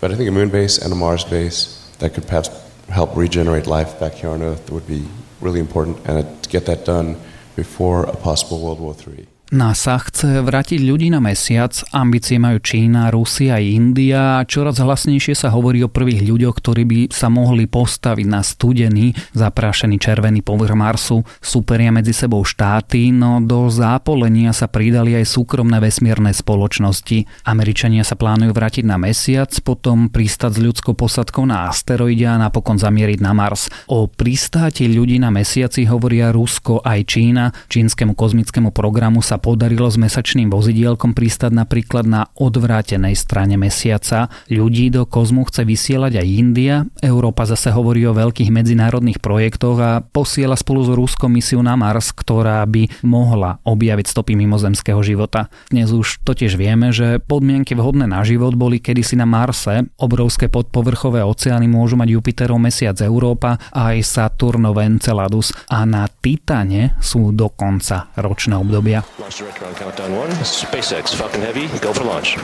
But 0.00 0.12
I 0.12 0.14
think 0.14 0.28
a 0.28 0.32
moon 0.32 0.48
base 0.48 0.78
and 0.78 0.92
a 0.92 0.96
Mars 0.96 1.24
base 1.24 1.90
that 1.98 2.14
could 2.14 2.26
perhaps 2.26 2.48
help 2.88 3.16
regenerate 3.16 3.66
life 3.66 4.00
back 4.00 4.14
here 4.14 4.30
on 4.30 4.42
Earth 4.42 4.70
would 4.70 4.86
be 4.86 5.06
really 5.40 5.60
important, 5.60 5.98
and 6.06 6.42
to 6.42 6.48
get 6.48 6.66
that 6.66 6.84
done 6.84 7.20
before 7.56 8.04
a 8.04 8.16
possible 8.16 8.60
World 8.60 8.80
War 8.80 8.94
III. 8.94 9.26
NASA 9.48 9.96
chce 9.96 10.44
vrátiť 10.44 10.84
ľudí 10.84 11.08
na 11.08 11.24
mesiac, 11.24 11.72
ambície 11.96 12.36
majú 12.36 12.60
Čína, 12.60 13.08
Rusia 13.08 13.56
a 13.56 13.64
India 13.64 14.36
a 14.36 14.44
čoraz 14.44 14.76
hlasnejšie 14.76 15.32
sa 15.32 15.48
hovorí 15.48 15.80
o 15.80 15.88
prvých 15.88 16.20
ľuďoch, 16.20 16.52
ktorí 16.60 16.84
by 16.84 17.00
sa 17.08 17.32
mohli 17.32 17.64
postaviť 17.64 18.26
na 18.28 18.44
studený, 18.44 19.16
zaprášený 19.32 19.96
červený 19.96 20.44
povrch 20.44 20.76
Marsu. 20.76 21.24
Superia 21.40 21.88
medzi 21.88 22.12
sebou 22.12 22.44
štáty, 22.44 23.08
no 23.08 23.40
do 23.40 23.72
zápolenia 23.72 24.52
sa 24.52 24.68
pridali 24.68 25.16
aj 25.16 25.24
súkromné 25.24 25.80
vesmírne 25.80 26.28
spoločnosti. 26.36 27.48
Američania 27.48 28.04
sa 28.04 28.20
plánujú 28.20 28.52
vrátiť 28.52 28.84
na 28.84 29.00
mesiac, 29.00 29.48
potom 29.64 30.12
pristať 30.12 30.60
s 30.60 30.62
ľudskou 30.62 30.92
posadkou 30.92 31.48
na 31.48 31.72
asteroide 31.72 32.28
a 32.28 32.36
napokon 32.36 32.76
zamieriť 32.76 33.24
na 33.24 33.32
Mars. 33.32 33.72
O 33.88 34.12
pristáti 34.12 34.92
ľudí 34.92 35.16
na 35.16 35.32
mesiaci 35.32 35.88
hovoria 35.88 36.36
Rusko 36.36 36.84
aj 36.84 37.00
Čína. 37.08 37.48
Čínskemu 37.72 38.12
kozmickému 38.12 38.76
programu 38.76 39.24
sa 39.24 39.37
podarilo 39.38 39.88
s 39.88 39.96
mesačným 39.96 40.50
vozidielkom 40.50 41.14
pristať 41.14 41.54
napríklad 41.54 42.04
na 42.04 42.28
odvrátenej 42.36 43.16
strane 43.16 43.56
mesiaca. 43.56 44.28
Ľudí 44.52 44.92
do 44.92 45.08
kozmu 45.08 45.48
chce 45.48 45.64
vysielať 45.64 46.20
aj 46.20 46.26
India, 46.28 46.74
Európa 47.00 47.48
zase 47.48 47.72
hovorí 47.72 48.04
o 48.04 48.12
veľkých 48.12 48.50
medzinárodných 48.52 49.22
projektoch 49.22 49.78
a 49.80 49.92
posiela 50.02 50.58
spolu 50.58 50.84
s 50.84 50.90
Ruskou 50.92 51.30
misiu 51.30 51.62
na 51.62 51.78
Mars, 51.78 52.10
ktorá 52.12 52.66
by 52.66 53.06
mohla 53.06 53.62
objaviť 53.62 54.06
stopy 54.10 54.34
mimozemského 54.34 55.00
života. 55.00 55.48
Dnes 55.70 55.94
už 55.94 56.20
totiž 56.26 56.58
vieme, 56.58 56.90
že 56.90 57.22
podmienky 57.22 57.78
vhodné 57.78 58.10
na 58.10 58.26
život 58.26 58.58
boli 58.58 58.82
kedysi 58.82 59.14
na 59.14 59.24
Marse, 59.24 59.86
obrovské 59.96 60.50
podpovrchové 60.50 61.22
oceány 61.22 61.70
môžu 61.70 61.94
mať 61.94 62.18
Jupiterov 62.18 62.58
mesiac 62.58 62.98
Európa 63.00 63.60
a 63.70 63.94
aj 63.94 64.02
Saturnov 64.02 64.80
Enceladus 64.82 65.54
a 65.70 65.86
na 65.86 66.08
Titane 66.08 66.98
sú 66.98 67.30
dokonca 67.30 68.10
ročné 68.18 68.58
obdobia. 68.58 69.04
Launch 69.28 69.38
director 69.40 69.66
on 69.66 69.74
countdown 69.74 70.16
one. 70.16 70.30
SpaceX 70.30 71.14
Falcon 71.14 71.42
Heavy, 71.42 71.68
go 71.80 71.92
for 71.92 72.02
launch. 72.02 72.36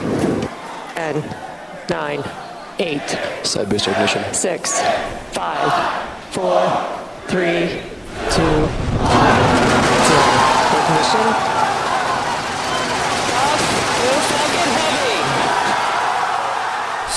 10, 0.93 1.35
9, 1.89 2.23
8. 2.77 3.01
Side 3.43 3.69
booster 3.69 3.89
ignition. 3.89 4.23
6, 4.31 4.81
5, 5.31 6.31
4, 6.31 7.01
3, 7.27 7.41
2, 7.41 7.41
1, 7.41 7.81
0. 8.29 8.45
Ignition. 10.77 11.54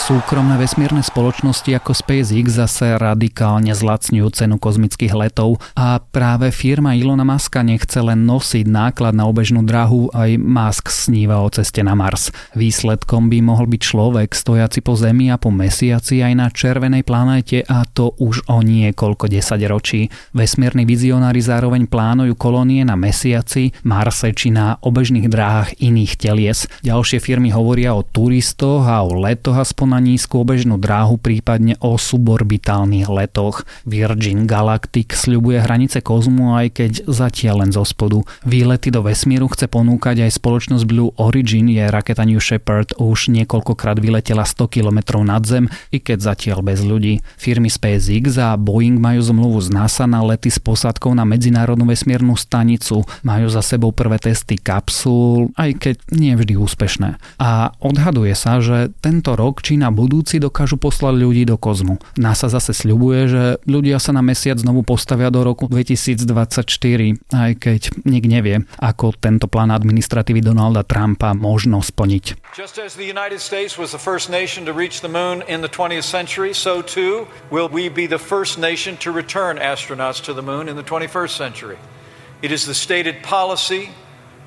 Súkromné 0.08 0.56
vesmírne 0.56 1.04
spoločnosti 1.04 1.68
ako 1.68 1.92
SpaceX 1.92 2.56
zase 2.56 2.96
radikálne 2.96 3.76
zlacňujú 3.76 4.32
cenu 4.32 4.56
kozmických 4.56 5.12
letov 5.12 5.60
a 5.76 6.00
práve 6.00 6.48
firma 6.48 6.96
Ilona 6.96 7.28
Maska 7.28 7.60
nechce 7.60 8.00
len 8.00 8.24
nosiť 8.24 8.64
náklad 8.64 9.12
na 9.12 9.28
obežnú 9.28 9.60
drahu, 9.68 10.08
aj 10.16 10.40
Musk 10.40 10.88
sníva 10.88 11.44
o 11.44 11.52
ceste 11.52 11.84
na 11.84 11.92
Mars. 11.92 12.32
Výsledkom 12.56 13.28
by 13.28 13.52
mohol 13.52 13.68
byť 13.68 13.82
človek 13.84 14.32
stojaci 14.32 14.80
po 14.80 14.96
Zemi 14.96 15.28
a 15.28 15.36
po 15.36 15.52
mesiaci 15.52 16.24
aj 16.24 16.32
na 16.32 16.48
červenej 16.48 17.04
planéte 17.04 17.60
a 17.68 17.84
to 17.84 18.16
už 18.16 18.48
o 18.48 18.64
niekoľko 18.64 19.28
desaťročí. 19.28 20.08
Vesmírni 20.32 20.88
vizionári 20.88 21.44
zároveň 21.44 21.84
plánujú 21.84 22.32
kolónie 22.32 22.80
na 22.80 22.96
mesiaci, 22.96 23.76
Marse 23.84 24.32
či 24.32 24.56
na 24.56 24.80
obežných 24.80 25.28
dráhach 25.28 25.76
iných 25.76 26.16
telies. 26.16 26.64
Ďalšie 26.80 27.20
firmy 27.20 27.52
hovoria 27.52 27.92
o 27.92 28.00
turistoch 28.00 28.88
a 28.88 29.04
o 29.04 29.12
letoch 29.12 29.60
aspoň 29.60 29.97
na 29.97 29.97
nízku 29.98 30.42
obežnú 30.42 30.78
dráhu, 30.78 31.18
prípadne 31.18 31.74
o 31.82 31.98
suborbitálnych 31.98 33.10
letoch. 33.10 33.66
Virgin 33.84 34.46
Galactic 34.46 35.14
sľubuje 35.14 35.62
hranice 35.62 36.00
kozmu, 36.00 36.58
aj 36.58 36.66
keď 36.78 36.92
zatiaľ 37.06 37.66
len 37.66 37.70
zo 37.74 37.82
spodu. 37.82 38.22
Výlety 38.46 38.94
do 38.94 39.02
vesmíru 39.02 39.50
chce 39.50 39.66
ponúkať 39.66 40.24
aj 40.24 40.38
spoločnosť 40.38 40.84
Blue 40.86 41.10
Origin, 41.18 41.68
je 41.68 41.84
raketa 41.90 42.22
New 42.24 42.40
Shepard 42.40 42.94
už 42.98 43.30
niekoľkokrát 43.34 43.98
vyletela 43.98 44.46
100 44.46 44.70
km 44.70 45.20
nad 45.26 45.42
zem, 45.44 45.66
i 45.90 45.98
keď 45.98 46.34
zatiaľ 46.34 46.62
bez 46.62 46.80
ľudí. 46.82 47.20
Firmy 47.36 47.68
SpaceX 47.72 48.38
a 48.38 48.54
Boeing 48.54 48.98
majú 48.98 49.20
zmluvu 49.22 49.58
z 49.64 49.68
NASA 49.74 50.04
na 50.06 50.22
lety 50.22 50.48
s 50.48 50.60
posádkou 50.62 51.14
na 51.14 51.26
medzinárodnú 51.26 51.88
vesmírnu 51.88 52.38
stanicu. 52.38 53.02
Majú 53.26 53.46
za 53.50 53.62
sebou 53.64 53.90
prvé 53.90 54.20
testy 54.20 54.60
kapsul, 54.60 55.50
aj 55.56 55.70
keď 55.80 55.94
nie 56.14 56.34
vždy 56.36 56.54
úspešné. 56.58 57.18
A 57.40 57.72
odhaduje 57.82 58.34
sa, 58.36 58.60
že 58.62 58.92
tento 59.00 59.34
rok 59.34 59.60
Čína 59.64 59.87
na 59.88 59.90
budúci 59.90 60.36
dokážu 60.36 60.76
poslať 60.76 61.16
ľudí 61.16 61.48
do 61.48 61.56
kozmu. 61.56 61.96
NASA 62.20 62.52
zase 62.52 62.76
sľubuje, 62.76 63.20
že 63.24 63.42
ľudia 63.64 63.96
sa 63.96 64.12
na 64.12 64.20
mesiac 64.20 64.60
znovu 64.60 64.84
postavia 64.84 65.32
do 65.32 65.40
roku 65.40 65.64
2024, 65.64 66.28
aj 67.32 67.50
keď 67.56 67.80
nik 68.04 68.24
nevie, 68.28 68.68
ako 68.76 69.16
tento 69.16 69.48
plán 69.48 69.72
administratívy 69.72 70.44
Donalda 70.44 70.84
Trumpa 70.84 71.32
možno 71.32 71.80
splniť. 71.80 72.52
Just 72.52 72.76
as 72.76 73.00
the 73.00 73.08
United 73.08 73.40
States 73.40 73.80
was 73.80 73.96
the 73.96 74.02
first 74.02 74.28
nation 74.28 74.68
to 74.68 74.76
reach 74.76 75.00
the 75.00 75.08
moon 75.08 75.40
in 75.48 75.64
the 75.64 75.72
20th 75.72 76.04
century, 76.04 76.52
so 76.52 76.84
too 76.84 77.24
will 77.48 77.72
we 77.72 77.88
be 77.88 78.04
the 78.04 78.20
first 78.20 78.60
nation 78.60 79.00
to 79.00 79.08
return 79.08 79.56
astronauts 79.56 80.20
to 80.20 80.36
the 80.36 80.44
moon 80.44 80.68
in 80.68 80.76
the 80.76 80.84
21st 80.84 81.32
century. 81.32 81.80
It 82.44 82.52
is 82.52 82.68
the 82.68 82.76
stated 82.76 83.24
policy 83.24 83.88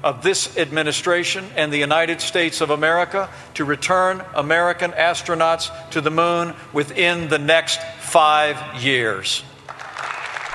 of 0.04 0.22
this 0.22 0.58
administration 0.58 1.46
and 1.56 1.72
the 1.72 1.82
United 1.82 2.22
States 2.22 2.62
of 2.62 2.70
America 2.70 3.30
to 3.54 3.66
return 3.66 4.22
American 4.36 4.92
astronauts 4.98 5.72
to 5.92 6.02
the 6.02 6.12
moon 6.12 6.54
within 6.74 7.30
the 7.30 7.40
next 7.40 7.82
five 8.00 8.58
years. 8.82 9.44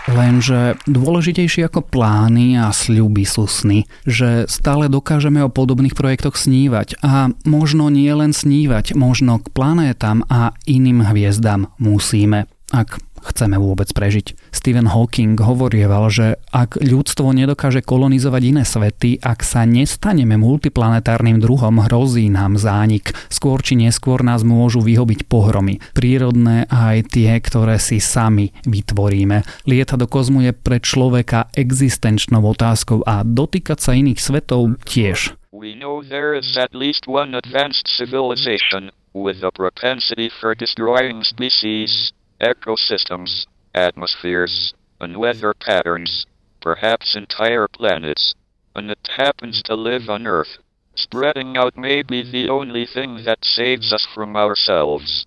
Lenže 0.06 0.78
dôležitejšie 0.86 1.66
ako 1.66 1.82
plány 1.82 2.54
a 2.54 2.70
sľuby 2.70 3.26
sú 3.26 3.50
sny, 3.50 3.90
že 4.06 4.46
stále 4.46 4.86
dokážeme 4.86 5.42
o 5.42 5.50
podobných 5.50 5.98
projektoch 5.98 6.38
snívať 6.38 7.02
a 7.02 7.34
možno 7.42 7.90
nie 7.90 8.14
len 8.14 8.30
snívať, 8.30 8.94
možno 8.94 9.42
k 9.42 9.50
planétam 9.50 10.22
a 10.30 10.54
iným 10.62 11.02
hviezdám 11.02 11.74
musíme. 11.82 12.46
Ak 12.70 13.02
chceme 13.26 13.58
vôbec 13.58 13.90
prežiť. 13.90 14.38
Stephen 14.54 14.86
Hawking 14.86 15.34
hovorieval, 15.36 16.08
že 16.08 16.38
ak 16.54 16.78
ľudstvo 16.78 17.34
nedokáže 17.34 17.82
kolonizovať 17.82 18.42
iné 18.46 18.62
svety, 18.62 19.18
ak 19.18 19.42
sa 19.42 19.66
nestaneme 19.66 20.38
multiplanetárnym 20.38 21.42
druhom, 21.42 21.82
hrozí 21.84 22.30
nám 22.30 22.56
zánik. 22.56 23.10
Skôr 23.26 23.60
či 23.60 23.74
neskôr 23.74 24.22
nás 24.22 24.46
môžu 24.46 24.80
vyhobiť 24.80 25.26
pohromy. 25.26 25.82
Prírodné 25.92 26.70
aj 26.70 27.10
tie, 27.10 27.34
ktoré 27.42 27.82
si 27.82 27.98
sami 27.98 28.54
vytvoríme. 28.64 29.42
Lieta 29.66 29.98
do 29.98 30.06
kozmu 30.06 30.46
je 30.46 30.52
pre 30.54 30.78
človeka 30.78 31.50
existenčnou 31.52 32.42
otázkou 32.46 33.02
a 33.02 33.26
dotýkať 33.26 33.78
sa 33.82 33.92
iných 33.98 34.22
svetov 34.22 34.78
tiež. 34.86 35.34
We 35.56 35.72
know 35.72 36.04
there 36.04 36.36
is 36.36 36.56
at 36.60 36.76
least 36.76 37.08
one 37.08 37.32
advanced 37.32 37.88
civilization 37.88 38.92
with 39.16 39.40
a 39.40 39.50
propensity 39.50 40.28
for 40.28 40.52
destroying 40.52 41.24
species 41.24 42.12
ecosystems, 42.40 43.46
atmospheres, 43.74 44.74
and 45.00 45.16
weather 45.16 45.54
patterns, 45.54 46.26
perhaps 46.60 47.14
entire 47.14 47.68
planets, 47.68 48.34
and 48.74 48.90
it 48.90 49.08
happens 49.16 49.62
to 49.62 49.74
live 49.74 50.08
on 50.08 50.26
Earth. 50.26 50.58
Spreading 50.94 51.56
out 51.56 51.76
may 51.76 52.02
be 52.02 52.22
the 52.22 52.48
only 52.48 52.86
thing 52.86 53.24
that 53.24 53.44
saves 53.44 53.92
us 53.92 54.06
from 54.14 54.36
ourselves. 54.36 55.26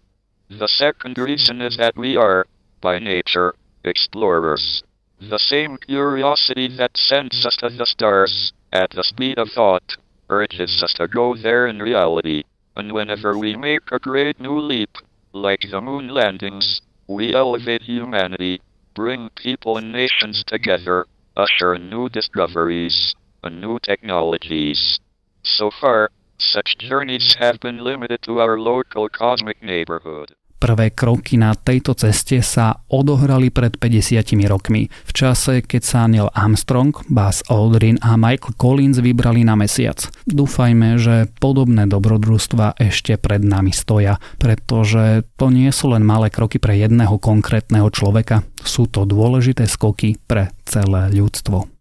The 0.50 0.67
second 0.67 1.17
reason 1.17 1.62
is 1.62 1.78
that 1.78 1.95
we 1.95 2.17
are, 2.17 2.48
by 2.82 2.98
nature, 2.98 3.54
explorers. 3.84 4.84
The 5.22 5.38
same 5.38 5.78
curiosity 5.78 6.67
that 6.78 6.98
sends 6.98 7.45
us 7.45 7.56
to 7.58 7.69
the 7.69 7.86
stars, 7.86 8.52
at 8.72 8.91
the 8.91 9.04
speed 9.04 9.38
of 9.38 9.52
thought, 9.52 9.98
urges 10.30 10.82
us 10.82 10.93
to 10.93 11.08
go 11.08 11.36
there 11.36 11.67
in 11.67 11.80
reality. 11.80 12.43
And 12.76 12.91
whenever 12.91 13.38
we 13.38 13.56
make 13.56 13.91
a 13.91 14.00
great 14.00 14.39
new 14.39 14.60
leap, 14.60 14.98
like 15.34 15.69
the 15.69 15.82
moon 15.82 16.08
landings, 16.08 16.82
We 17.10 17.34
elevate 17.34 17.82
humanity, 17.82 18.62
bring 18.93 19.32
people 19.32 19.78
and 19.78 19.91
nations 19.91 20.43
together, 20.45 21.08
usher 21.36 21.76
new 21.80 22.08
discoveries 22.08 23.15
and 23.41 23.60
new 23.60 23.80
technologies. 23.80 25.00
So 25.41 25.72
far, 25.72 26.12
such 26.38 26.78
journeys 26.78 27.34
have 27.39 27.60
been 27.62 27.80
limited 27.80 28.22
to 28.22 28.39
our 28.41 28.60
local 28.60 29.10
cosmic 29.10 29.63
neighborhood. 29.63 30.36
Prvé 30.60 30.91
kroky 30.91 31.39
na 31.39 31.56
tejto 31.56 31.95
ceste 31.95 32.43
sa 32.43 32.84
odohrali 32.91 33.48
pred 33.48 33.80
50 33.80 34.19
rokmi, 34.52 34.91
v 34.91 35.12
čase, 35.15 35.63
keď 35.63 35.82
sa 35.88 36.04
Neil 36.04 36.28
Armstrong, 36.36 36.91
Buzz 37.08 37.48
Aldrin 37.48 37.95
a 38.04 38.19
Michael 38.19 38.60
Collins 38.60 39.00
vybrali 39.00 39.48
na 39.48 39.56
mesiac. 39.56 40.04
Dúfajme, 40.28 41.00
že 41.00 41.32
podobné 41.39 41.88
dobrodružstva 41.88 42.76
ešte 42.76 43.15
pred 43.15 43.39
nami 43.39 43.72
stoja, 43.72 44.19
pretože 44.36 45.24
to 45.39 45.48
nie 45.48 45.72
sú 45.72 45.95
len 45.95 46.04
malé 46.04 46.28
kroky 46.28 46.60
pre 46.60 46.76
jedného 46.76 47.15
konkrétneho 47.24 47.88
človeka, 47.88 48.43
sú 48.60 48.91
to 48.91 49.08
dôležité 49.08 49.63
skoky 49.63 50.19
pre 50.19 50.52
celé 50.67 51.08
ľudstvo. 51.15 51.79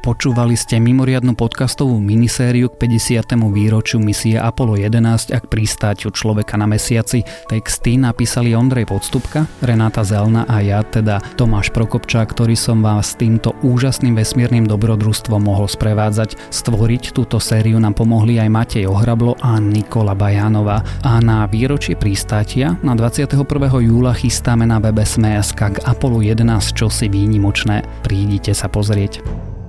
Počúvali 0.00 0.56
ste 0.56 0.80
mimoriadnu 0.80 1.36
podcastovú 1.36 2.00
minisériu 2.00 2.72
k 2.72 2.88
50. 2.88 3.36
výročiu 3.52 4.00
misie 4.00 4.40
Apollo 4.40 4.80
11 4.80 5.28
a 5.28 5.36
k 5.36 5.44
pristáťu 5.44 6.08
človeka 6.08 6.56
na 6.56 6.64
mesiaci. 6.64 7.20
Texty 7.44 8.00
napísali 8.00 8.56
Ondrej 8.56 8.88
Podstupka, 8.88 9.44
Renáta 9.60 10.00
Zelna 10.00 10.48
a 10.48 10.64
ja, 10.64 10.80
teda 10.80 11.20
Tomáš 11.36 11.68
Prokopčák, 11.76 12.32
ktorý 12.32 12.56
som 12.56 12.80
vás 12.80 13.12
s 13.12 13.20
týmto 13.20 13.52
úžasným 13.60 14.16
vesmírnym 14.16 14.64
dobrodružstvom 14.64 15.36
mohol 15.36 15.68
sprevádzať. 15.68 16.48
Stvoriť 16.48 17.12
túto 17.12 17.36
sériu 17.36 17.76
nám 17.76 17.92
pomohli 17.92 18.40
aj 18.40 18.48
Matej 18.48 18.88
Ohrablo 18.88 19.36
a 19.44 19.60
Nikola 19.60 20.16
Bajanova. 20.16 20.80
A 21.04 21.20
na 21.20 21.44
výročie 21.44 21.92
pristátia 21.92 22.72
na 22.80 22.96
21. 22.96 23.36
júla 23.84 24.16
chystáme 24.16 24.64
na 24.64 24.80
webe 24.80 25.04
Sme.sk 25.04 25.60
k 25.60 25.76
Apollo 25.84 26.24
11 26.24 26.72
čosi 26.72 27.12
výnimočné. 27.12 27.84
Prídite 28.00 28.56
sa 28.56 28.72
pozrieť. 28.72 29.59